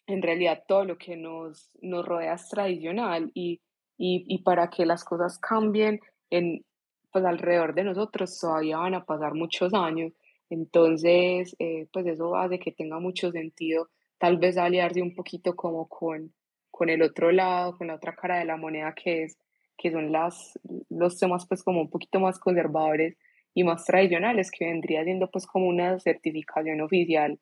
[0.06, 3.60] en realidad todo lo que nos, nos rodea es tradicional y,
[3.96, 6.64] y, y para que las cosas cambien en,
[7.12, 10.12] pues alrededor de nosotros todavía van a pasar muchos años
[10.50, 13.88] entonces, eh, pues eso hace que tenga mucho sentido
[14.18, 16.34] tal vez aliarse un poquito como con,
[16.70, 19.38] con el otro lado, con la otra cara de la moneda que es
[19.78, 20.58] que son las,
[20.90, 23.16] los temas pues como un poquito más conservadores
[23.54, 27.40] y más tradicionales, que vendría siendo pues como una certificación oficial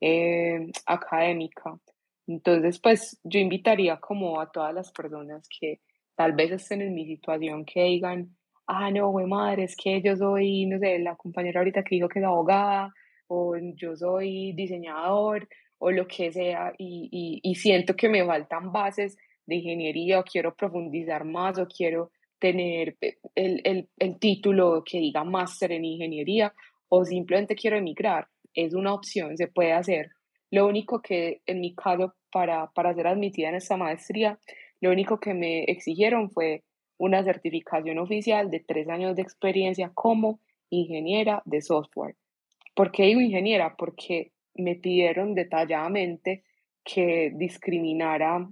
[0.00, 1.78] eh, académica.
[2.28, 5.80] Entonces, pues yo invitaría como a todas las personas que
[6.14, 10.14] tal vez estén en mi situación, que digan, ah, no, güey, madre, es que yo
[10.14, 12.92] soy, no sé, la compañera ahorita que dijo que es abogada,
[13.28, 15.48] o yo soy diseñador
[15.78, 19.16] o lo que sea y, y, siento que me faltan bases
[19.46, 22.96] de ingeniería o quiero profundizar más o quiero tener
[23.34, 26.52] el, el, el título que diga máster en ingeniería
[26.88, 28.28] o simplemente quiero emigrar.
[28.54, 30.10] Es una opción, se puede hacer.
[30.50, 34.38] Lo único que en mi caso para, para ser admitida en esta maestría,
[34.80, 36.62] lo único que me exigieron fue
[36.98, 42.16] una certificación oficial de tres años de experiencia como ingeniera de software.
[42.74, 43.76] ¿Por qué digo ingeniera?
[43.76, 46.44] Porque me pidieron detalladamente
[46.84, 48.48] que discriminara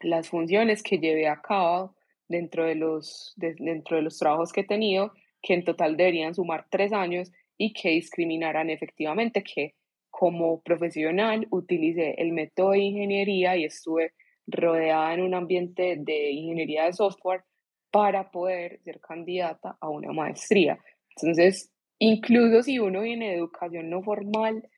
[0.00, 1.94] las funciones que llevé a cabo
[2.28, 6.66] dentro de los, dentro de los trabajos que he tenido, que en total deberían sumar
[6.70, 9.74] tres años y que discriminaran efectivamente que
[10.16, 14.12] como profesional utilicé el método de ingeniería y estuve
[14.46, 17.42] rodeada en un ambiente de ingeniería de software
[17.90, 20.78] para poder ser candidata a una maestría.
[21.16, 24.68] Entonces, incluso si uno viene de educación no formal,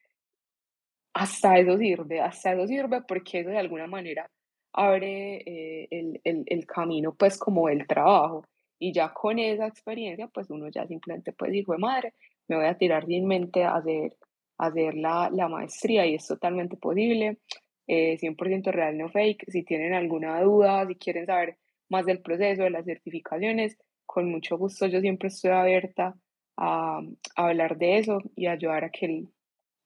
[1.12, 4.30] hasta eso sirve, hasta eso sirve porque eso de alguna manera
[4.72, 8.46] abre eh, el, el, el, camino pues como el trabajo
[8.78, 12.14] y ya con esa experiencia pues uno ya simplemente pues dijo madre,
[12.48, 14.16] me voy a tirar sin mente a hacer,
[14.58, 17.38] hacer la, la maestría y es totalmente posible,
[17.86, 22.62] eh, 100% real, no fake, si tienen alguna duda, si quieren saber más del proceso,
[22.62, 26.16] de las certificaciones, con mucho gusto yo siempre estoy abierta
[26.56, 27.00] a,
[27.36, 29.24] a hablar de eso y ayudar a que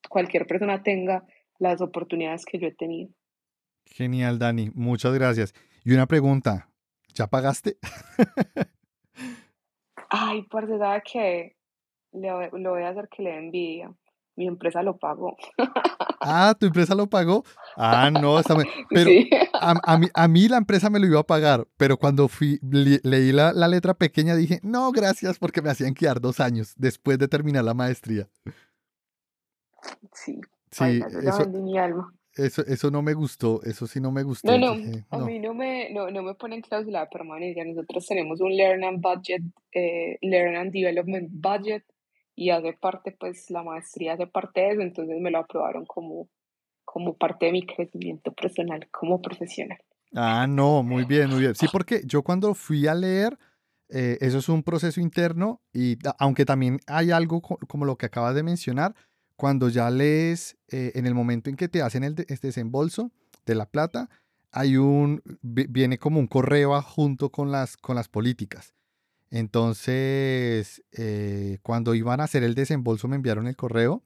[0.09, 1.25] cualquier persona tenga
[1.59, 3.11] las oportunidades que yo he tenido.
[3.85, 4.71] Genial, Dani.
[4.75, 5.55] Muchas gracias.
[5.85, 6.71] Y una pregunta,
[7.15, 7.77] ¿ya pagaste?
[10.11, 11.57] Ay, por ¿sabe que
[12.13, 13.95] lo voy a hacer que le envidia.
[14.41, 15.37] Mi empresa lo pagó.
[16.19, 17.45] Ah, ¿tu empresa lo pagó?
[17.77, 18.55] Ah, no, está
[18.91, 19.11] pero
[19.53, 23.33] a, mí, a, mí, la empresa me lo iba a pagar, pero cuando fui, leí
[23.33, 27.29] la, la, letra pequeña dije, no, gracias, porque me hacían quedar dos años después de
[27.29, 28.31] terminar la maestría.
[30.15, 32.15] Sí, sí eso, mi alma.
[32.35, 34.57] Eso, eso no me gustó, eso sí no me gustó.
[34.57, 37.63] No, no, a mí no me, no, no me ponen cláusula de permanencia.
[37.63, 41.85] Nosotros tenemos un Learn and Budget, eh, Learn and Development Budget,
[42.41, 46.27] y hace parte, pues la maestría hace parte de eso, entonces me lo aprobaron como,
[46.87, 49.77] como parte de mi crecimiento personal como profesional.
[50.15, 51.55] Ah, no, muy bien, muy bien.
[51.55, 53.39] Sí, porque yo cuando fui a leer,
[53.91, 58.35] eh, eso es un proceso interno y aunque también hay algo como lo que acabas
[58.35, 58.95] de mencionar,
[59.37, 63.11] cuando ya lees, eh, en el momento en que te hacen el este desembolso
[63.45, 64.09] de la plata,
[64.51, 68.73] hay un, viene como un correo junto con las, con las políticas.
[69.31, 74.03] Entonces, eh, cuando iban a hacer el desembolso me enviaron el correo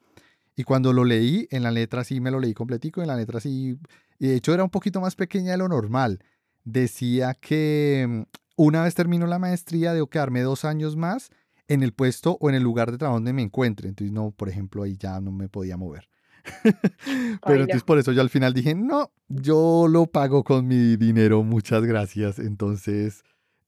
[0.56, 3.40] y cuando lo leí, en la letra sí me lo leí completico, en la letra
[3.40, 3.78] sí,
[4.18, 6.20] y de hecho era un poquito más pequeña de lo normal.
[6.64, 8.22] Decía que mm,
[8.56, 11.30] una vez termino la maestría debo quedarme dos años más
[11.66, 13.88] en el puesto o en el lugar de trabajo donde me encuentre.
[13.88, 16.08] Entonces, no, por ejemplo, ahí ya no me podía mover.
[17.46, 21.42] Pero entonces por eso yo al final dije, no, yo lo pago con mi dinero,
[21.42, 22.38] muchas gracias.
[22.38, 23.24] Entonces,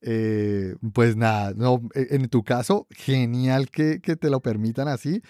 [0.07, 5.21] eh, pues nada, no, e, en tu caso, genial que, que te lo permitan así.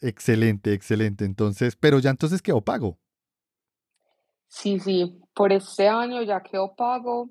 [0.00, 1.24] Excelente, excelente.
[1.24, 2.98] Entonces, pero ya entonces quedó pago.
[4.48, 7.30] Sí, sí, por este año ya quedó pago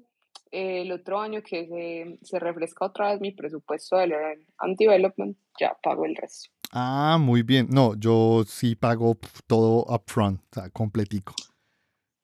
[0.51, 5.37] el otro año que se, se, refresca otra vez mi presupuesto de Learn and Development,
[5.57, 6.49] ya pago el resto.
[6.73, 7.67] Ah, muy bien.
[7.69, 9.17] No, yo sí pago
[9.47, 11.33] todo upfront, o sea, completico.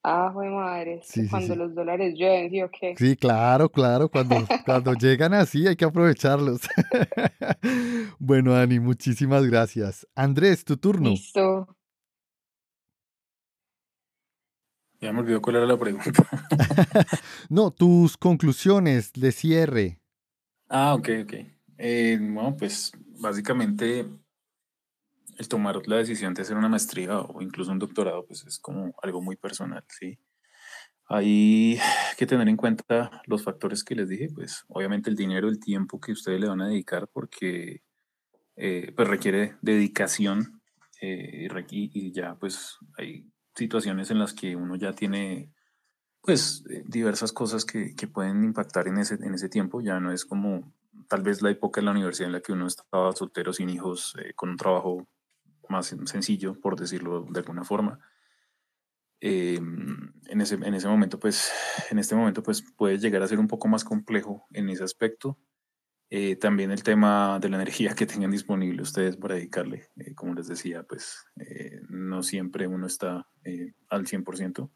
[0.10, 1.02] Ah, joder, madre.
[1.30, 2.96] cuando los dólares llueven, ¿sí o qué?
[2.98, 4.08] Sí, claro, claro.
[4.08, 6.62] Cuando, cuando llegan así hay que aprovecharlos.
[8.18, 10.08] bueno, Dani, muchísimas gracias.
[10.16, 11.10] Andrés, tu turno.
[11.10, 11.76] Listo.
[15.02, 16.10] Ya me olvidó cuál era la pregunta.
[17.50, 20.00] no, tus conclusiones de cierre.
[20.70, 21.34] Ah, ok, ok.
[21.80, 24.06] Eh, bueno, pues básicamente
[25.38, 28.94] el tomar la decisión de hacer una maestría o incluso un doctorado, pues es como
[29.02, 30.20] algo muy personal, ¿sí?
[31.10, 31.80] Hay
[32.18, 36.02] que tener en cuenta los factores que les dije, pues obviamente el dinero, el tiempo
[36.02, 37.82] que ustedes le van a dedicar, porque
[38.56, 40.62] eh, pues requiere dedicación
[41.02, 45.52] eh, y, ya pues hay situaciones en las que uno ya tiene
[46.22, 49.80] pues eh, diversas cosas que, que, pueden impactar en ese, en ese tiempo.
[49.80, 50.74] Ya no es como
[51.08, 54.16] tal vez la época en la universidad en la que uno estaba soltero, sin hijos,
[54.20, 55.08] eh, con un trabajo
[55.70, 58.00] más sencillo, por decirlo de alguna forma.
[59.20, 61.52] Eh, en, ese, en ese momento, pues,
[61.90, 65.40] en este momento, pues puede llegar a ser un poco más complejo en ese aspecto.
[66.10, 69.90] Eh, también el tema de la energía que tengan disponible ustedes para dedicarle.
[69.98, 73.28] Eh, como les decía, pues eh, no siempre uno está
[73.90, 74.72] al 100%.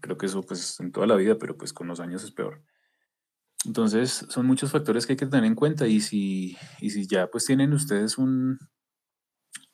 [0.00, 2.62] Creo que eso pues en toda la vida, pero pues con los años es peor.
[3.64, 7.28] Entonces son muchos factores que hay que tener en cuenta y si, y si ya
[7.28, 8.58] pues tienen ustedes un,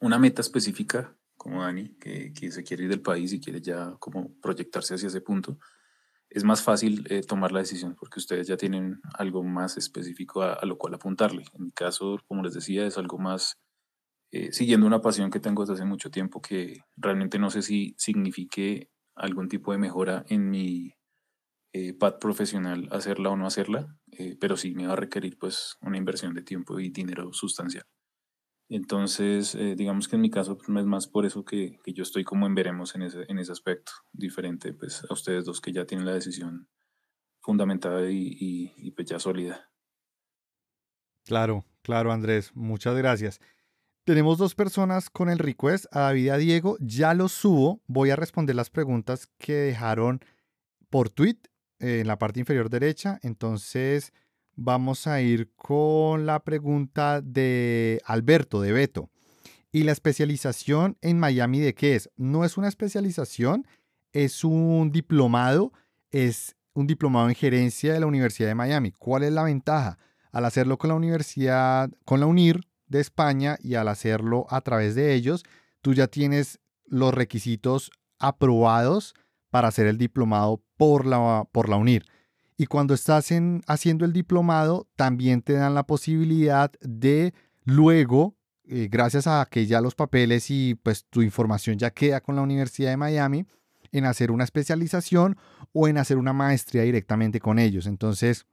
[0.00, 3.94] una meta específica como Dani, que, que, se quiere ir del país y quiere ya
[4.00, 5.58] como proyectarse hacia ese punto,
[6.28, 10.64] es más fácil eh, tomar la decisión porque ustedes ya tienen algo más específico a,
[10.66, 11.44] lo cual apuntarle.
[11.54, 13.56] En mi caso, como les decía, es algo más
[14.30, 17.94] eh, siguiendo una pasión que tengo desde hace mucho tiempo que realmente no sé si
[17.96, 20.94] signifique algún tipo de mejora en mi
[21.72, 25.76] eh, pad profesional hacerla o no hacerla, eh, pero sí me va a requerir pues
[25.80, 27.84] una inversión de tiempo y dinero sustancial.
[28.70, 32.22] Entonces, eh, digamos que en mi caso pues, es más por eso que, yo estoy
[32.24, 35.86] como en veremos en ese, en ese aspecto, diferente pues a ustedes dos que ya
[35.86, 36.68] tienen la decisión
[37.40, 39.70] fundamentada y, y, pues ya sólida.
[41.24, 43.40] Claro, claro Andrés, muchas gracias.
[44.04, 46.76] Tenemos dos personas con el request, a David y a Diego.
[46.80, 47.82] Ya los subo.
[47.86, 50.20] Voy a responder las preguntas que dejaron
[50.88, 51.38] por tweet
[51.78, 53.18] en la parte inferior derecha.
[53.22, 54.14] Entonces
[54.58, 59.08] vamos a ir con la pregunta de Alberto, de Beto.
[59.70, 62.10] ¿Y la especialización en Miami de qué es?
[62.16, 63.66] No es una especialización,
[64.12, 65.72] es un diplomado,
[66.10, 68.90] es un diplomado en gerencia de la Universidad de Miami.
[68.90, 69.98] ¿Cuál es la ventaja?
[70.32, 74.96] Al hacerlo con la universidad, con la UNIR de España y al hacerlo a través
[74.96, 75.44] de ellos,
[75.82, 79.14] tú ya tienes los requisitos aprobados
[79.50, 82.04] para hacer el diplomado por la, por la UNIR.
[82.60, 87.32] Y cuando estás en, haciendo el diplomado, también te dan la posibilidad de
[87.64, 88.34] luego,
[88.68, 92.42] eh, gracias a que ya los papeles y pues tu información ya queda con la
[92.42, 93.46] Universidad de Miami,
[93.92, 95.36] en hacer una especialización
[95.72, 97.86] o en hacer una maestría directamente con ellos.
[97.86, 98.44] Entonces,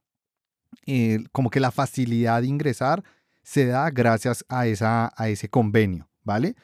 [0.86, 3.04] eh, como que la facilidad de ingresar
[3.42, 6.56] se da gracias a, esa, a ese convenio, ¿vale?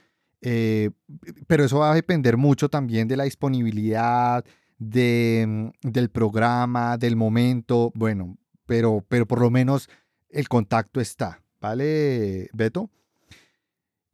[0.42, 0.92] Eh,
[1.48, 4.46] pero eso va a depender mucho también de la disponibilidad,
[4.82, 9.90] mm, del programa, del momento, bueno, pero, pero por lo menos
[10.30, 12.90] el contacto está, ¿vale, Beto?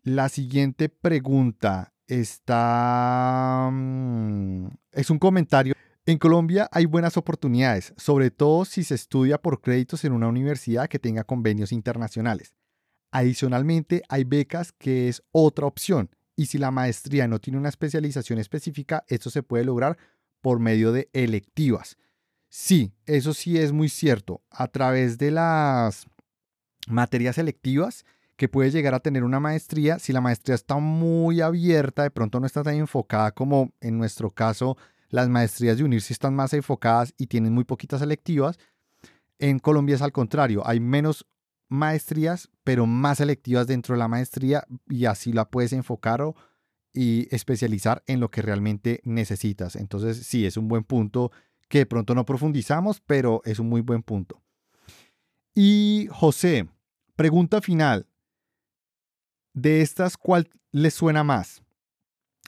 [0.03, 3.69] La siguiente pregunta está...
[3.71, 5.73] Mm, es un comentario.
[6.05, 10.87] En Colombia hay buenas oportunidades, sobre todo si se estudia por créditos en una universidad
[10.87, 12.53] que tenga convenios internacionales.
[13.11, 18.39] Adicionalmente, hay becas que es otra opción y si la maestría no tiene una especialización
[18.39, 19.97] específica, esto se puede lograr
[20.41, 21.97] por medio de electivas.
[22.49, 24.41] Sí, eso sí es muy cierto.
[24.49, 26.07] A través de las
[26.87, 28.05] materias electivas
[28.37, 32.39] que puede llegar a tener una maestría, si la maestría está muy abierta, de pronto
[32.39, 34.77] no está tan enfocada como en nuestro caso
[35.09, 38.59] las maestrías de unir si están más enfocadas y tienen muy poquitas electivas.
[39.39, 41.25] En Colombia es al contrario, hay menos
[41.69, 46.35] maestrías, pero más selectivas dentro de la maestría y así la puedes enfocar o,
[46.97, 49.75] y especializar en lo que realmente necesitas.
[49.75, 51.31] Entonces, sí, es un buen punto
[51.69, 54.41] que pronto no profundizamos, pero es un muy buen punto.
[55.53, 56.67] Y José,
[57.15, 58.07] pregunta final.
[59.53, 61.61] De estas, ¿cuál les suena más?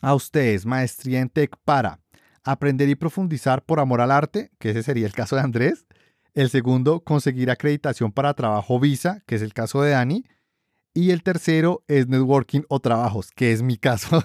[0.02, 2.00] A ustedes, maestría en tech para
[2.44, 5.86] aprender y profundizar por amor al arte, que ese sería el caso de Andrés,
[6.34, 10.26] el segundo, conseguir acreditación para trabajo visa, que es el caso de Dani.
[11.00, 14.22] Y el tercero es networking o trabajos, que es mi caso.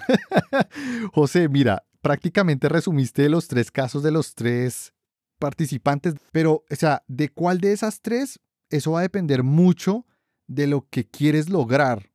[1.13, 4.93] José, mira, prácticamente resumiste los tres casos de los tres
[5.39, 8.41] participantes, pero, o sea, ¿de cuál de esas tres?
[8.69, 10.05] Eso va a depender mucho
[10.47, 12.11] de lo que quieres lograr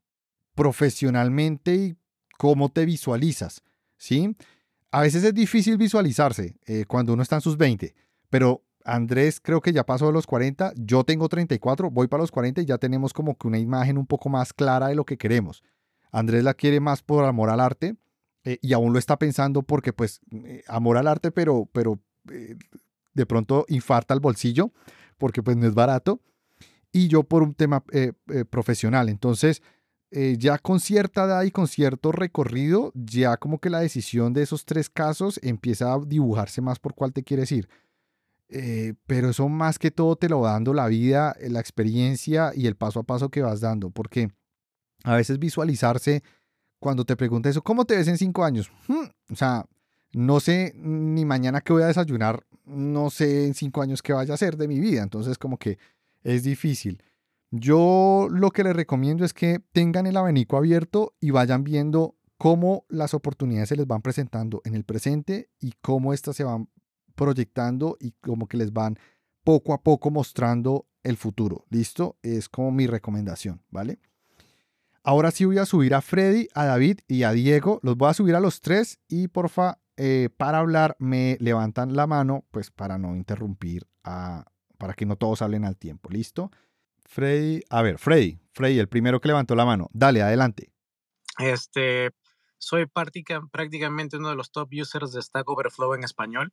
[0.55, 1.97] profesionalmente y
[2.37, 3.63] cómo te visualizas,
[3.97, 4.37] ¿sí?
[4.91, 7.95] A veces es difícil visualizarse eh, cuando uno está en sus 20,
[8.29, 12.31] pero Andrés creo que ya pasó de los 40, yo tengo 34, voy para los
[12.31, 15.19] 40 y ya tenemos como que una imagen un poco más clara de lo que
[15.19, 15.63] queremos.
[16.13, 17.97] Andrés la quiere más por amor al arte
[18.45, 22.01] eh, y aún lo está pensando porque pues eh, amor al arte, pero, pero
[22.31, 22.57] eh,
[23.15, 24.73] de pronto infarta el bolsillo
[25.19, 26.21] porque pues no es barato
[26.93, 27.85] y yo por un tema
[28.49, 29.09] profesional.
[29.09, 29.63] Entonces,
[30.11, 34.65] ya con cierta edad y con cierto recorrido, ya como que la decisión de esos
[34.65, 37.69] tres casos empieza a dibujarse más por cuál te quieres ir
[38.53, 42.53] eh, pero eso más que todo te lo va dando la vida, eh, la experiencia
[42.55, 44.31] y el paso a paso que vas dando, porque
[45.05, 46.22] a veces visualizarse,
[46.81, 48.72] cuando te pregunta eso, ¿cómo te ves en cinco años?
[48.89, 49.67] Hmm, o sea,
[50.13, 54.33] no sé ni mañana qué voy a desayunar, no sé en cinco años qué vaya
[54.33, 55.79] a hacer de mi vida, entonces como que
[56.22, 57.03] es difícil.
[57.53, 62.85] Yo lo que les recomiendo es que tengan el abanico abierto y vayan viendo cómo
[62.89, 66.68] las oportunidades se les van presentando en el presente y cómo éstas se van
[67.14, 68.99] proyectando y como que les van
[69.45, 71.64] poco a poco mostrando el futuro.
[71.70, 72.16] ¿Listo?
[72.22, 74.00] Es como mi recomendación, ¿vale?
[75.03, 77.80] Ahora sí voy a subir a Freddy, a David y a Diego.
[77.82, 82.07] Los voy a subir a los tres y porfa, eh, para hablar me levantan la
[82.07, 84.45] mano, pues para no interrumpir, a,
[84.78, 86.11] para que no todos hablen al tiempo.
[86.11, 86.50] ¿Listo?
[87.07, 89.88] Freddy, a ver, Freddy, Freddy, el primero que levantó la mano.
[89.92, 90.70] Dale, adelante.
[91.38, 92.11] Este,
[92.58, 96.53] soy prácticamente uno de los top users de Stack Overflow en español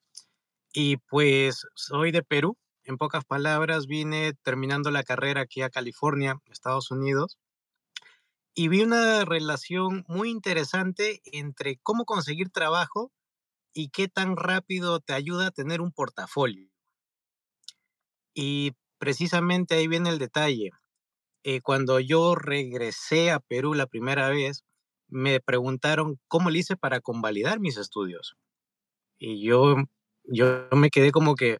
[0.80, 2.56] y pues soy de Perú.
[2.84, 7.40] En pocas palabras, vine terminando la carrera aquí a California, Estados Unidos,
[8.54, 13.12] y vi una relación muy interesante entre cómo conseguir trabajo
[13.74, 16.70] y qué tan rápido te ayuda a tener un portafolio.
[18.36, 20.70] Y precisamente ahí viene el detalle.
[21.41, 24.64] Eh, cuando yo regresé a Perú la primera vez,
[25.08, 28.36] me preguntaron cómo le hice para convalidar mis estudios.
[29.18, 29.78] Y yo,
[30.28, 31.60] yo me quedé como que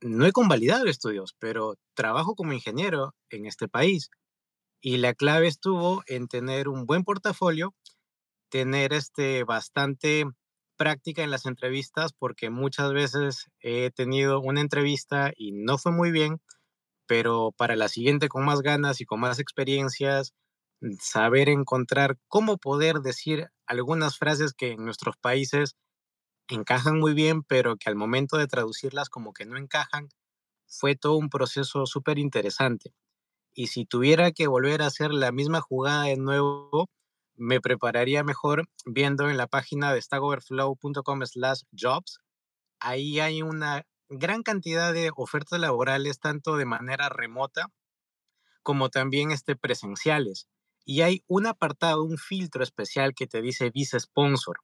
[0.00, 4.10] no he convalidado estudios, pero trabajo como ingeniero en este país.
[4.80, 7.74] Y la clave estuvo en tener un buen portafolio,
[8.50, 10.24] tener este bastante
[10.76, 16.12] práctica en las entrevistas, porque muchas veces he tenido una entrevista y no fue muy
[16.12, 16.40] bien,
[17.06, 20.34] pero para la siguiente con más ganas y con más experiencias,
[21.00, 25.76] saber encontrar cómo poder decir algunas frases que en nuestros países
[26.54, 30.08] encajan muy bien, pero que al momento de traducirlas como que no encajan,
[30.66, 32.94] fue todo un proceso súper interesante.
[33.54, 36.88] Y si tuviera que volver a hacer la misma jugada de nuevo,
[37.36, 42.18] me prepararía mejor viendo en la página de stackoverflow.com slash jobs.
[42.80, 47.66] Ahí hay una gran cantidad de ofertas laborales, tanto de manera remota
[48.62, 50.48] como también este, presenciales.
[50.84, 54.60] Y hay un apartado, un filtro especial que te dice Visa Sponsor.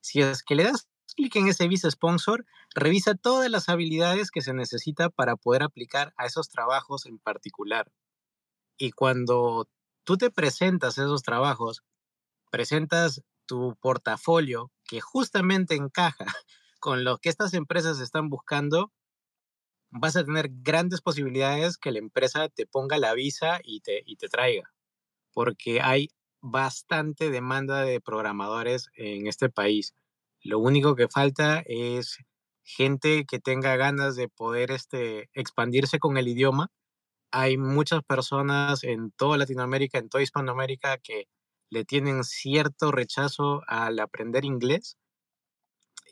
[0.00, 4.40] Si es que le das clic en ese Visa Sponsor, revisa todas las habilidades que
[4.40, 7.92] se necesita para poder aplicar a esos trabajos en particular.
[8.78, 9.68] Y cuando
[10.04, 11.82] tú te presentas esos trabajos,
[12.50, 16.24] presentas tu portafolio que justamente encaja
[16.80, 18.92] con lo que estas empresas están buscando,
[19.90, 24.16] vas a tener grandes posibilidades que la empresa te ponga la visa y te, y
[24.16, 24.72] te traiga,
[25.32, 26.10] porque hay
[26.40, 29.94] bastante demanda de programadores en este país.
[30.44, 32.18] Lo único que falta es
[32.64, 36.68] gente que tenga ganas de poder este, expandirse con el idioma.
[37.32, 41.28] Hay muchas personas en toda Latinoamérica, en toda Hispanoamérica, que
[41.70, 44.98] le tienen cierto rechazo al aprender inglés.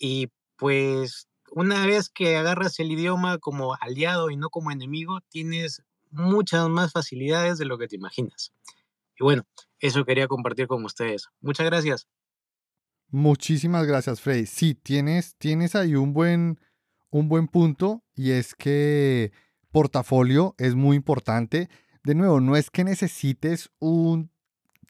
[0.01, 5.83] Y pues una vez que agarras el idioma como aliado y no como enemigo, tienes
[6.11, 8.53] muchas más facilidades de lo que te imaginas.
[9.19, 9.45] Y bueno,
[9.81, 11.29] eso quería compartir con ustedes.
[11.41, 12.07] Muchas gracias.
[13.13, 14.47] Muchísimas gracias, Frey.
[14.47, 16.59] Sí, tienes, tienes ahí un buen,
[17.11, 19.33] un buen punto y es que
[19.71, 21.69] portafolio es muy importante.
[22.03, 24.33] De nuevo, no es que necesites un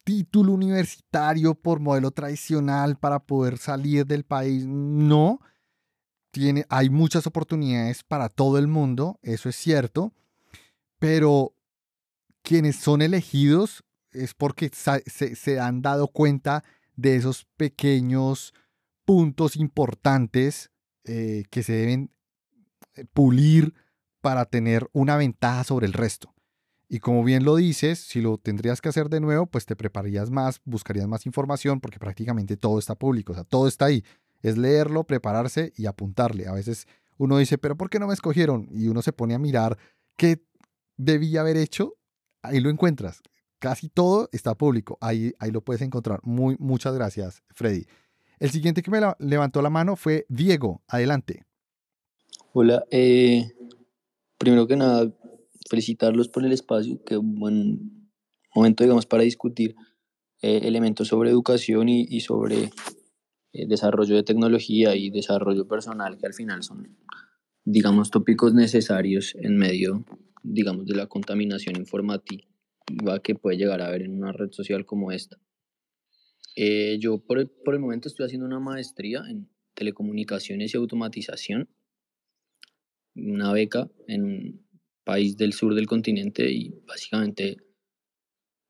[0.05, 5.41] título universitario por modelo tradicional para poder salir del país, no
[6.31, 10.13] tiene, hay muchas oportunidades para todo el mundo, eso es cierto,
[10.99, 11.55] pero
[12.43, 16.65] quienes son elegidos es porque se, han dado cuenta
[16.97, 18.55] de esos pequeños
[19.05, 20.71] puntos importantes
[21.05, 22.11] eh, que se deben
[22.95, 23.75] eh, pulir
[24.21, 26.35] para tener una ventaja sobre el resto.
[26.89, 30.31] Y como bien lo dices, si lo tendrías que hacer de nuevo, pues te prepararías
[30.31, 34.05] más, buscarías más información porque prácticamente todo está público, o sea, todo está ahí
[34.43, 36.49] es leerlo, prepararse y apuntarle.
[36.49, 36.87] A veces
[37.17, 38.69] uno dice, pero ¿por qué no me escogieron?
[38.71, 39.79] Y uno se pone a mirar
[40.17, 40.45] qué
[40.97, 41.95] debía haber hecho.
[42.43, 43.23] Ahí lo encuentras.
[43.63, 44.99] Casi todo está público.
[45.01, 46.19] Ahí, ahí lo puedes encontrar.
[46.25, 47.87] Muy, muchas gracias, Freddy.
[48.41, 50.83] El siguiente que me levantó la mano fue Diego.
[50.89, 51.45] Adelante.
[52.55, 52.83] Hola.
[52.91, 53.53] Eh,
[54.37, 55.15] primero que nada,
[55.71, 57.05] felicitarlos por el espacio.
[57.05, 58.11] Qué buen
[58.53, 59.77] momento, digamos, para discutir
[60.41, 62.73] eh, elementos sobre educación y, sobre
[63.53, 66.99] eh, desarrollo de tecnología y desarrollo personal, que al final son,
[67.65, 70.05] digamos, tópicos necesarios en medio,
[70.43, 72.43] digamos, de la contaminación informativa
[73.23, 75.39] que puede llegar a haber en una red social como esta.
[76.55, 81.69] Eh, yo por el, por el momento estoy haciendo una maestría en telecomunicaciones y automatización,
[83.15, 84.67] una beca en un
[85.05, 87.57] país del sur del continente y básicamente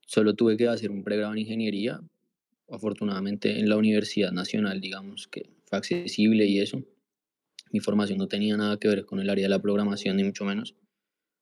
[0.07, 2.01] solo tuve que hacer un pregrado en ingeniería
[2.69, 6.83] afortunadamente en la Universidad Nacional, digamos que fue accesible y eso.
[7.71, 10.45] Mi formación no tenía nada que ver con el área de la programación, ni mucho
[10.45, 10.75] menos.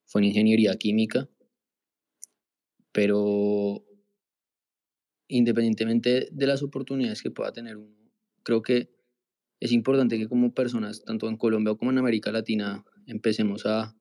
[0.06, 1.28] Fue en ingeniería química,
[3.00, 3.82] pero
[5.26, 7.96] independientemente de las oportunidades que pueda tener uno,
[8.42, 8.90] creo que
[9.58, 13.96] es importante que como personas, tanto en Colombia como en América Latina, empecemos a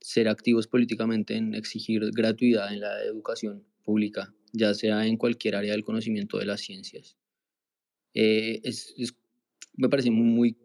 [0.00, 5.72] ser activos políticamente en exigir gratuidad en la educación pública ya sea en cualquier área
[5.72, 7.18] del conocimiento de las ciencias.
[8.14, 8.62] Eh,
[9.76, 10.56] me parece muy,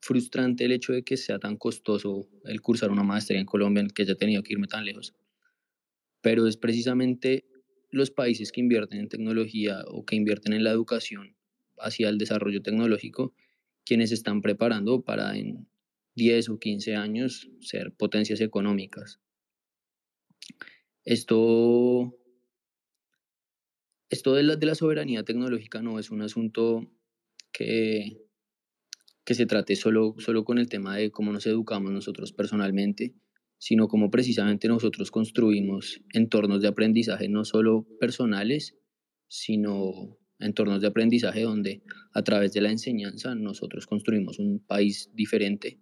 [0.00, 3.88] frustrante el hecho de que sea tan costoso el cursar una maestría en Colombia, en
[3.88, 5.14] que haya tenido que irme tan lejos.
[6.24, 7.44] Pero es precisamente
[7.90, 11.36] los países que invierten en tecnología o que invierten en la educación
[11.76, 13.34] hacia el desarrollo tecnológico,
[13.84, 15.68] quienes están preparando para en
[16.14, 19.20] 10 o 15 años ser potencias económicas.
[21.04, 22.16] Esto,
[24.08, 26.90] esto de, la, de la soberanía tecnológica no es un asunto
[27.52, 28.24] que,
[29.26, 33.14] que se trate solo, solo con el tema de cómo nos educamos nosotros personalmente,
[33.64, 38.76] sino cómo precisamente nosotros construimos entornos de aprendizaje no solo personales,
[39.26, 41.82] sino entornos de aprendizaje donde
[42.12, 45.80] a través de la enseñanza nosotros construimos un país diferente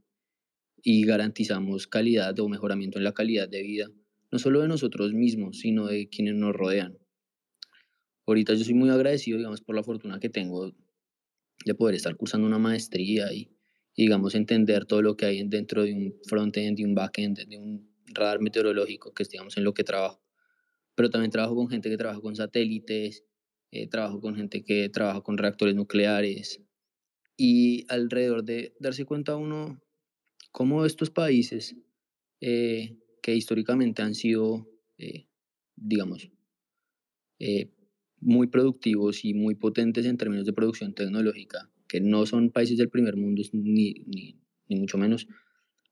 [0.81, 3.89] y garantizamos calidad o mejoramiento en la calidad de vida,
[4.31, 6.97] no solo de nosotros mismos, sino de quienes nos rodean.
[8.29, 10.73] Ahorita yo soy muy agradecido, digamos, por la fortuna que tengo
[11.65, 13.51] de poder estar cursando una maestría y,
[13.97, 17.93] digamos, entender todo lo que hay dentro de un front-end, de un back-end, de un
[18.07, 20.23] radar meteorológico, que es, en lo que trabajo.
[20.95, 23.25] Pero también trabajo con gente que trabaja con satélites,
[23.71, 26.61] eh, trabajo con gente que trabaja con reactores nucleares.
[27.37, 29.81] Y alrededor de darse cuenta uno
[30.53, 31.75] cómo estos países
[32.41, 35.27] eh, que históricamente han sido, eh,
[35.77, 36.31] digamos,
[38.21, 42.89] muy productivos y muy potentes en términos de producción tecnológica, que no son países del
[42.89, 45.29] primer mundo ni, ni, ni mucho menos,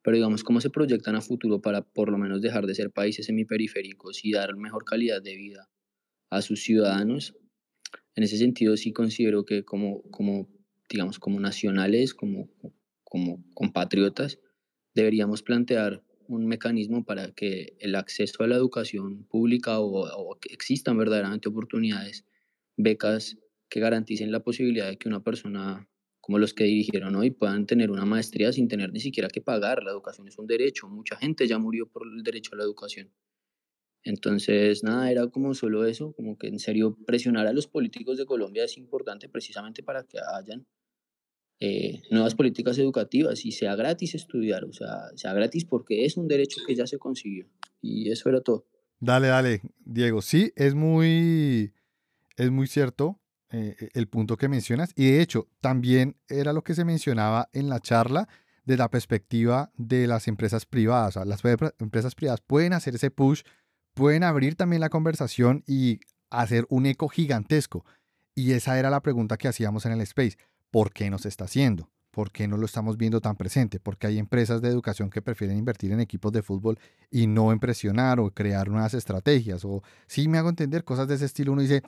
[0.02, 3.26] pero digamos cómo se proyectan a futuro para por lo menos dejar de ser países
[3.26, 5.68] semiperiféricos y dar mejor calidad de vida
[6.30, 7.36] a sus ciudadanos.
[8.14, 10.48] En ese sentido sí considero que como, como
[10.88, 12.48] digamos, como nacionales, como,
[13.04, 14.38] como compatriotas,
[14.94, 20.96] deberíamos plantear un mecanismo para que el acceso a la educación pública o, que existan
[20.96, 22.24] verdaderamente oportunidades,
[22.78, 23.36] becas
[23.70, 25.88] que garanticen la posibilidad de que una persona
[26.20, 29.82] como los que dirigieron hoy puedan tener una maestría sin tener ni siquiera que pagar.
[29.82, 30.88] La educación es un derecho.
[30.88, 33.10] Mucha gente ya murió por el derecho a la educación.
[34.02, 38.26] Entonces, nada, era como solo eso, como que en serio presionar a los políticos de
[38.26, 40.66] Colombia es importante precisamente para que hayan
[41.60, 46.28] eh, nuevas políticas educativas y sea gratis estudiar, o sea, sea gratis porque es un
[46.28, 47.46] derecho que ya se consiguió.
[47.82, 48.66] Y eso era todo.
[48.98, 50.22] Dale, dale, Diego.
[50.22, 51.72] Sí, es muy,
[52.36, 53.20] es muy cierto
[53.50, 54.92] eh, el punto que mencionas.
[54.94, 58.28] Y de hecho, también era lo que se mencionaba en la charla
[58.64, 61.16] de la perspectiva de las empresas privadas.
[61.26, 61.42] Las
[61.78, 63.42] empresas privadas pueden hacer ese push,
[63.94, 66.00] pueden abrir también la conversación y
[66.30, 67.84] hacer un eco gigantesco.
[68.34, 70.36] Y esa era la pregunta que hacíamos en el space.
[70.70, 71.90] ¿por qué no está haciendo?
[72.10, 73.78] ¿Por qué no lo estamos viendo tan presente?
[73.78, 76.78] Porque hay empresas de educación que prefieren invertir en equipos de fútbol
[77.10, 79.64] y no en presionar o crear nuevas estrategias.
[79.64, 81.52] O si me hago entender cosas de ese estilo.
[81.52, 81.82] Uno dice,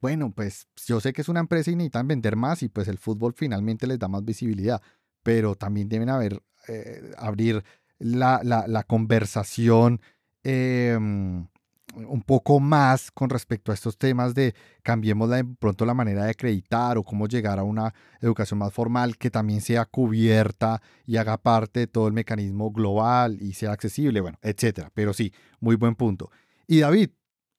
[0.00, 2.98] bueno, pues yo sé que es una empresa y necesitan vender más y pues el
[2.98, 4.80] fútbol finalmente les da más visibilidad.
[5.22, 7.64] Pero también deben haber, eh, abrir
[7.98, 10.00] la, la, conversación.
[10.44, 11.48] Em,
[11.96, 16.30] un poco más con respecto a estos temas de cambiemos de pronto la manera de
[16.30, 21.38] acreditar o cómo llegar a una educación más formal que también sea cubierta y haga
[21.38, 24.90] parte de todo el mecanismo global y sea accesible, bueno, etcétera.
[24.94, 26.30] Pero sí, muy buen punto.
[26.66, 27.10] Y David,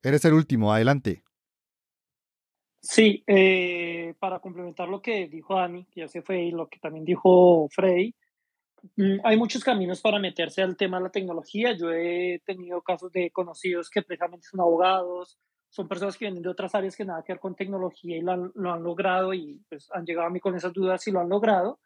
[0.03, 1.23] eres el último, adelante.
[2.89, 6.80] Sí, eh, para complementar lo que dijo Dani, que ya se fue, y lo que
[6.80, 8.15] también dijo Frey,
[8.95, 11.73] Mm, hay muchos caminos para meterse al tema de la tecnología.
[11.73, 15.38] Yo he tenido casos de conocidos que precisamente son abogados,
[15.69, 18.31] son personas que vienen de otras áreas que nada que ver con tecnología y lo
[18.31, 21.80] han, logrado y pues han llegado a mí con esas dudas y lo han logrado.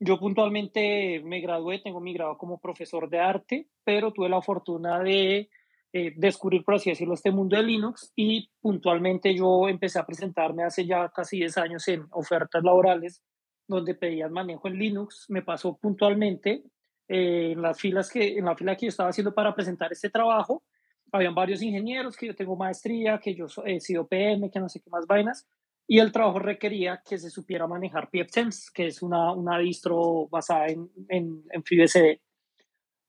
[0.00, 5.00] Yo puntualmente me gradué, tengo mi grado como profesor de arte, pero tuve la fortuna
[5.00, 5.48] de
[5.96, 10.64] eh, descubrir, por así decirlo, este mundo de Linux y puntualmente yo empecé a presentarme
[10.64, 13.22] hace ya casi 10 años en ofertas laborales
[13.68, 16.64] donde pedían manejo en Linux, me pasó puntualmente
[17.06, 20.10] eh, en las filas que en la fila que yo estaba haciendo para presentar este
[20.10, 20.64] trabajo,
[21.12, 24.80] habían varios ingenieros que yo tengo maestría, que yo he sido PM, que no sé
[24.80, 25.46] qué más vainas,
[25.86, 30.66] y el trabajo requería que se supiera manejar PFSense, que es una, una distro basada
[30.66, 32.18] en, en, en FreeBSD.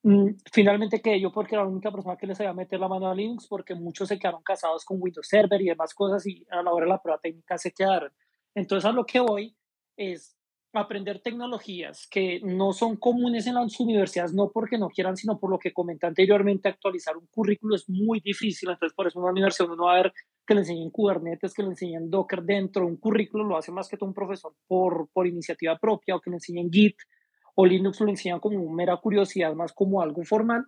[0.07, 3.10] Mm, finalmente quedé yo porque era la única persona que les sabía meter la mano
[3.10, 6.61] a Linux, porque muchos se quedaron casados con Windows Server y demás cosas, y a
[6.61, 8.11] la hora de la prueba técnica se quedaron.
[8.53, 9.56] Entonces a lo que voy
[9.98, 10.38] es
[10.73, 15.49] aprender tecnologías que no son comunes en las universidades, no porque no quieran, sino por
[15.49, 19.72] lo que comenté anteriormente, actualizar un currículo es muy difícil, entonces por eso una universidad
[19.72, 20.14] uno va a ver
[20.45, 23.98] que le enseñen Kubernetes, que le enseñen Docker dentro, un currículo lo hace más que
[23.98, 26.98] todo un profesor por, por iniciativa propia, o que le enseñen Git,
[27.56, 30.65] o Linux lo enseñan como mera curiosidad, más como algo formal.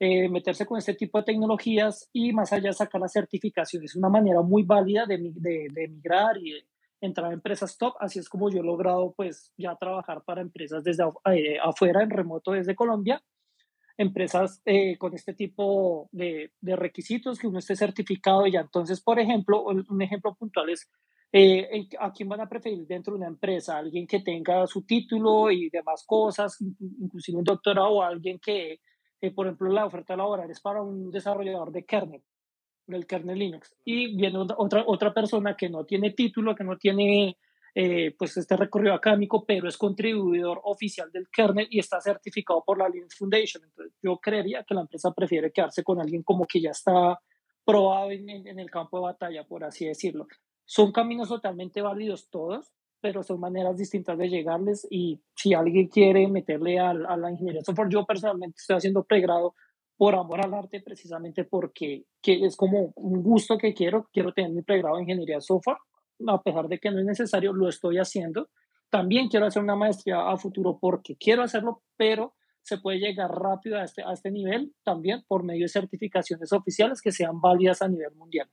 [0.00, 4.08] Eh, meterse con este tipo de tecnologías y más allá sacar la certificación es una
[4.08, 6.66] manera muy válida de, de, de migrar y de,
[7.00, 10.82] entrar a empresas top, así es como yo he logrado pues ya trabajar para empresas
[10.82, 13.22] desde eh, afuera, en remoto desde Colombia.
[13.96, 18.60] empresas eh, con este tipo de, de, requisitos, que uno esté certificado ya.
[18.60, 20.90] Entonces, por ejemplo, un ejemplo puntual es
[21.36, 25.50] eh, a quién van a preferir dentro de una empresa, alguien que tenga su título
[25.50, 26.56] y demás cosas,
[27.00, 28.78] inclusive un doctorado o alguien que,
[29.34, 32.22] por ejemplo, la oferta laboral es para un desarrollador de kernel,
[32.86, 37.36] del kernel Linux, y viene otra, otra persona que no tiene título, que no tiene
[37.74, 42.78] eh, pues este recorrido académico, pero es contribuidor oficial del kernel y está certificado por
[42.78, 43.64] la Linux Foundation.
[43.64, 47.18] Entonces, yo creería que la empresa prefiere quedarse con alguien como que ya está
[47.64, 50.28] probado en, en el campo de batalla, por así decirlo.
[50.64, 56.26] Son caminos totalmente válidos todos, pero son maneras distintas de llegarles y si alguien quiere
[56.26, 59.54] meterle a, a la ingeniería software, yo personalmente estoy haciendo pregrado
[59.96, 64.50] por amor al arte precisamente porque que es como un gusto que quiero, quiero tener
[64.52, 65.76] mi pregrado en ingeniería software,
[66.26, 68.48] a pesar de que no es necesario, lo estoy haciendo.
[68.90, 73.78] También quiero hacer una maestría a futuro porque quiero hacerlo, pero se puede llegar rápido
[73.78, 77.88] a este, a este nivel también por medio de certificaciones oficiales que sean válidas a
[77.88, 78.48] nivel mundial.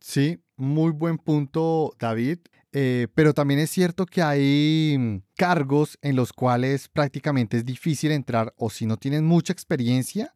[0.00, 2.38] Sí, muy buen punto, David.
[2.72, 8.12] Eh, pero también es cierto que hay mm, cargos en los cuales prácticamente es difícil
[8.12, 10.34] entrar o si no tienes mucha experiencia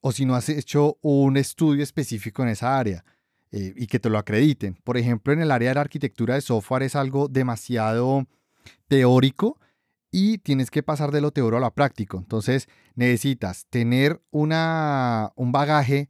[0.00, 3.04] o si no has hecho un estudio específico en esa área
[3.52, 4.78] eh, y que te lo acrediten.
[4.84, 8.26] Por ejemplo, en el área de la arquitectura de software es algo demasiado
[8.88, 9.60] teórico
[10.10, 12.16] y tienes que pasar de lo teórico a lo práctico.
[12.16, 16.08] Entonces necesitas tener una, un bagaje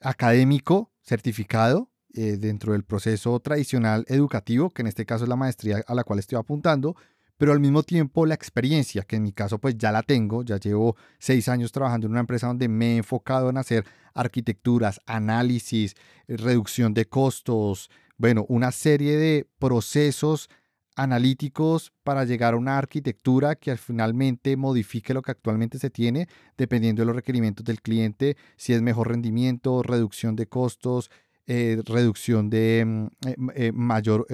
[0.00, 5.82] académico certificado eh, dentro del proceso tradicional educativo, que en este caso es la maestría
[5.86, 6.96] a la cual estoy apuntando,
[7.36, 10.58] pero al mismo tiempo la experiencia, que en mi caso pues ya la tengo, ya
[10.58, 13.84] llevo seis años trabajando en una empresa donde me he enfocado en hacer
[14.14, 15.94] arquitecturas, análisis,
[16.28, 20.48] eh, reducción de costos, bueno, una serie de procesos
[20.96, 27.02] analíticos para llegar a una arquitectura que finalmente modifique lo que actualmente se tiene, dependiendo
[27.02, 31.10] de los requerimientos del cliente, si es mejor rendimiento, reducción de costos,
[31.46, 34.26] eh, reducción de mm, eh, eh, mayor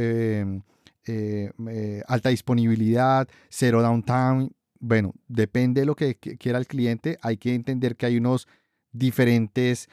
[2.07, 4.51] alta disponibilidad, cero downtime.
[4.79, 7.19] Bueno, depende de lo que quiera el cliente.
[7.23, 8.47] Hay que entender que hay unos
[8.93, 9.89] diferentes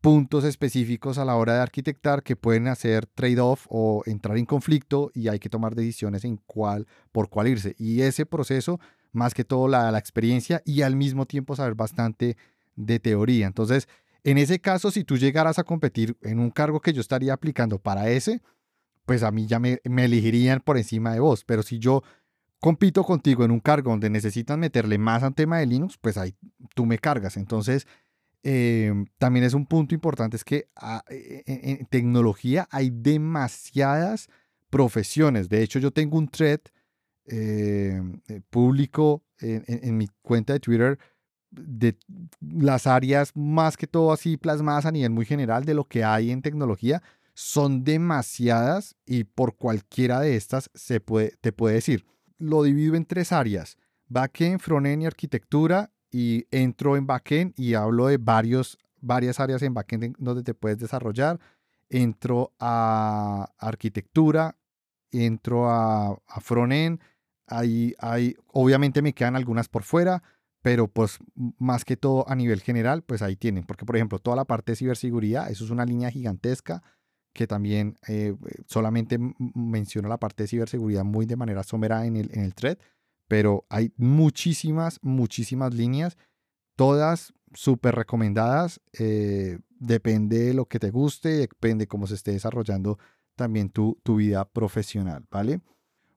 [0.00, 5.10] puntos específicos a la hora de arquitectar que pueden hacer trade-off o entrar en conflicto
[5.14, 7.74] y hay que tomar decisiones en cuál, por cuál irse.
[7.78, 8.80] Y ese proceso,
[9.12, 12.36] más que todo la, la experiencia y al mismo tiempo saber bastante
[12.76, 13.46] de teoría.
[13.46, 13.88] Entonces,
[14.24, 17.78] en ese caso, si tú llegaras a competir en un cargo que yo estaría aplicando
[17.78, 18.40] para ese,
[19.04, 21.44] pues a mí ya me, elegirían por encima de vos.
[21.44, 22.02] Pero si yo
[22.58, 26.34] compito contigo en un cargo donde necesitan meterle más al tema de Linux, pues ahí
[26.74, 27.36] tú me cargas.
[27.36, 27.86] Entonces,
[28.42, 34.28] em, también es un punto importante, es que ah, e, e, en, tecnología hay demasiadas
[34.70, 35.50] profesiones.
[35.50, 36.60] De hecho, yo tengo un thread
[37.26, 38.00] eh,
[38.50, 40.98] público en, mi cuenta de Twitter
[41.54, 41.96] de
[42.40, 46.30] las áreas más que todo así plasmadas a nivel muy general de lo que hay
[46.30, 47.02] en tecnología
[47.34, 52.06] son demasiadas y por cualquiera de estas se puede, te puede decir.
[52.38, 53.76] Lo divido en tres áreas,
[54.08, 59.74] backend, frontend y arquitectura y entro en backend y hablo de varios, varias áreas en
[59.74, 61.40] backend donde te puedes desarrollar.
[61.90, 64.56] Entro a arquitectura,
[65.10, 67.00] entro a, a frontend,
[67.46, 70.22] ahí, obviamente me quedan algunas por fuera,
[70.64, 71.18] pero pues
[71.58, 74.72] más que todo a nivel general, pues ahí tienen, porque por ejemplo toda la parte
[74.72, 76.82] de ciberseguridad, eso es una línea gigantesca
[77.34, 78.34] que también eh,
[78.64, 79.18] solamente
[79.54, 82.78] menciona la parte de ciberseguridad muy de manera somera en el, en el thread,
[83.28, 86.16] pero hay muchísimas, muchísimas líneas,
[86.76, 92.30] todas súper recomendadas, eh, depende de lo que te guste, depende de cómo se esté
[92.30, 92.98] desarrollando
[93.36, 95.60] también tu, tu vida profesional, ¿vale?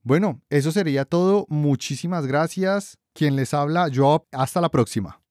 [0.04, 1.46] Bueno, eso sería todo.
[1.50, 2.98] Muchísimas gracias.
[3.18, 4.28] Quien les habla, yo.
[4.32, 5.20] Hasta la próxima.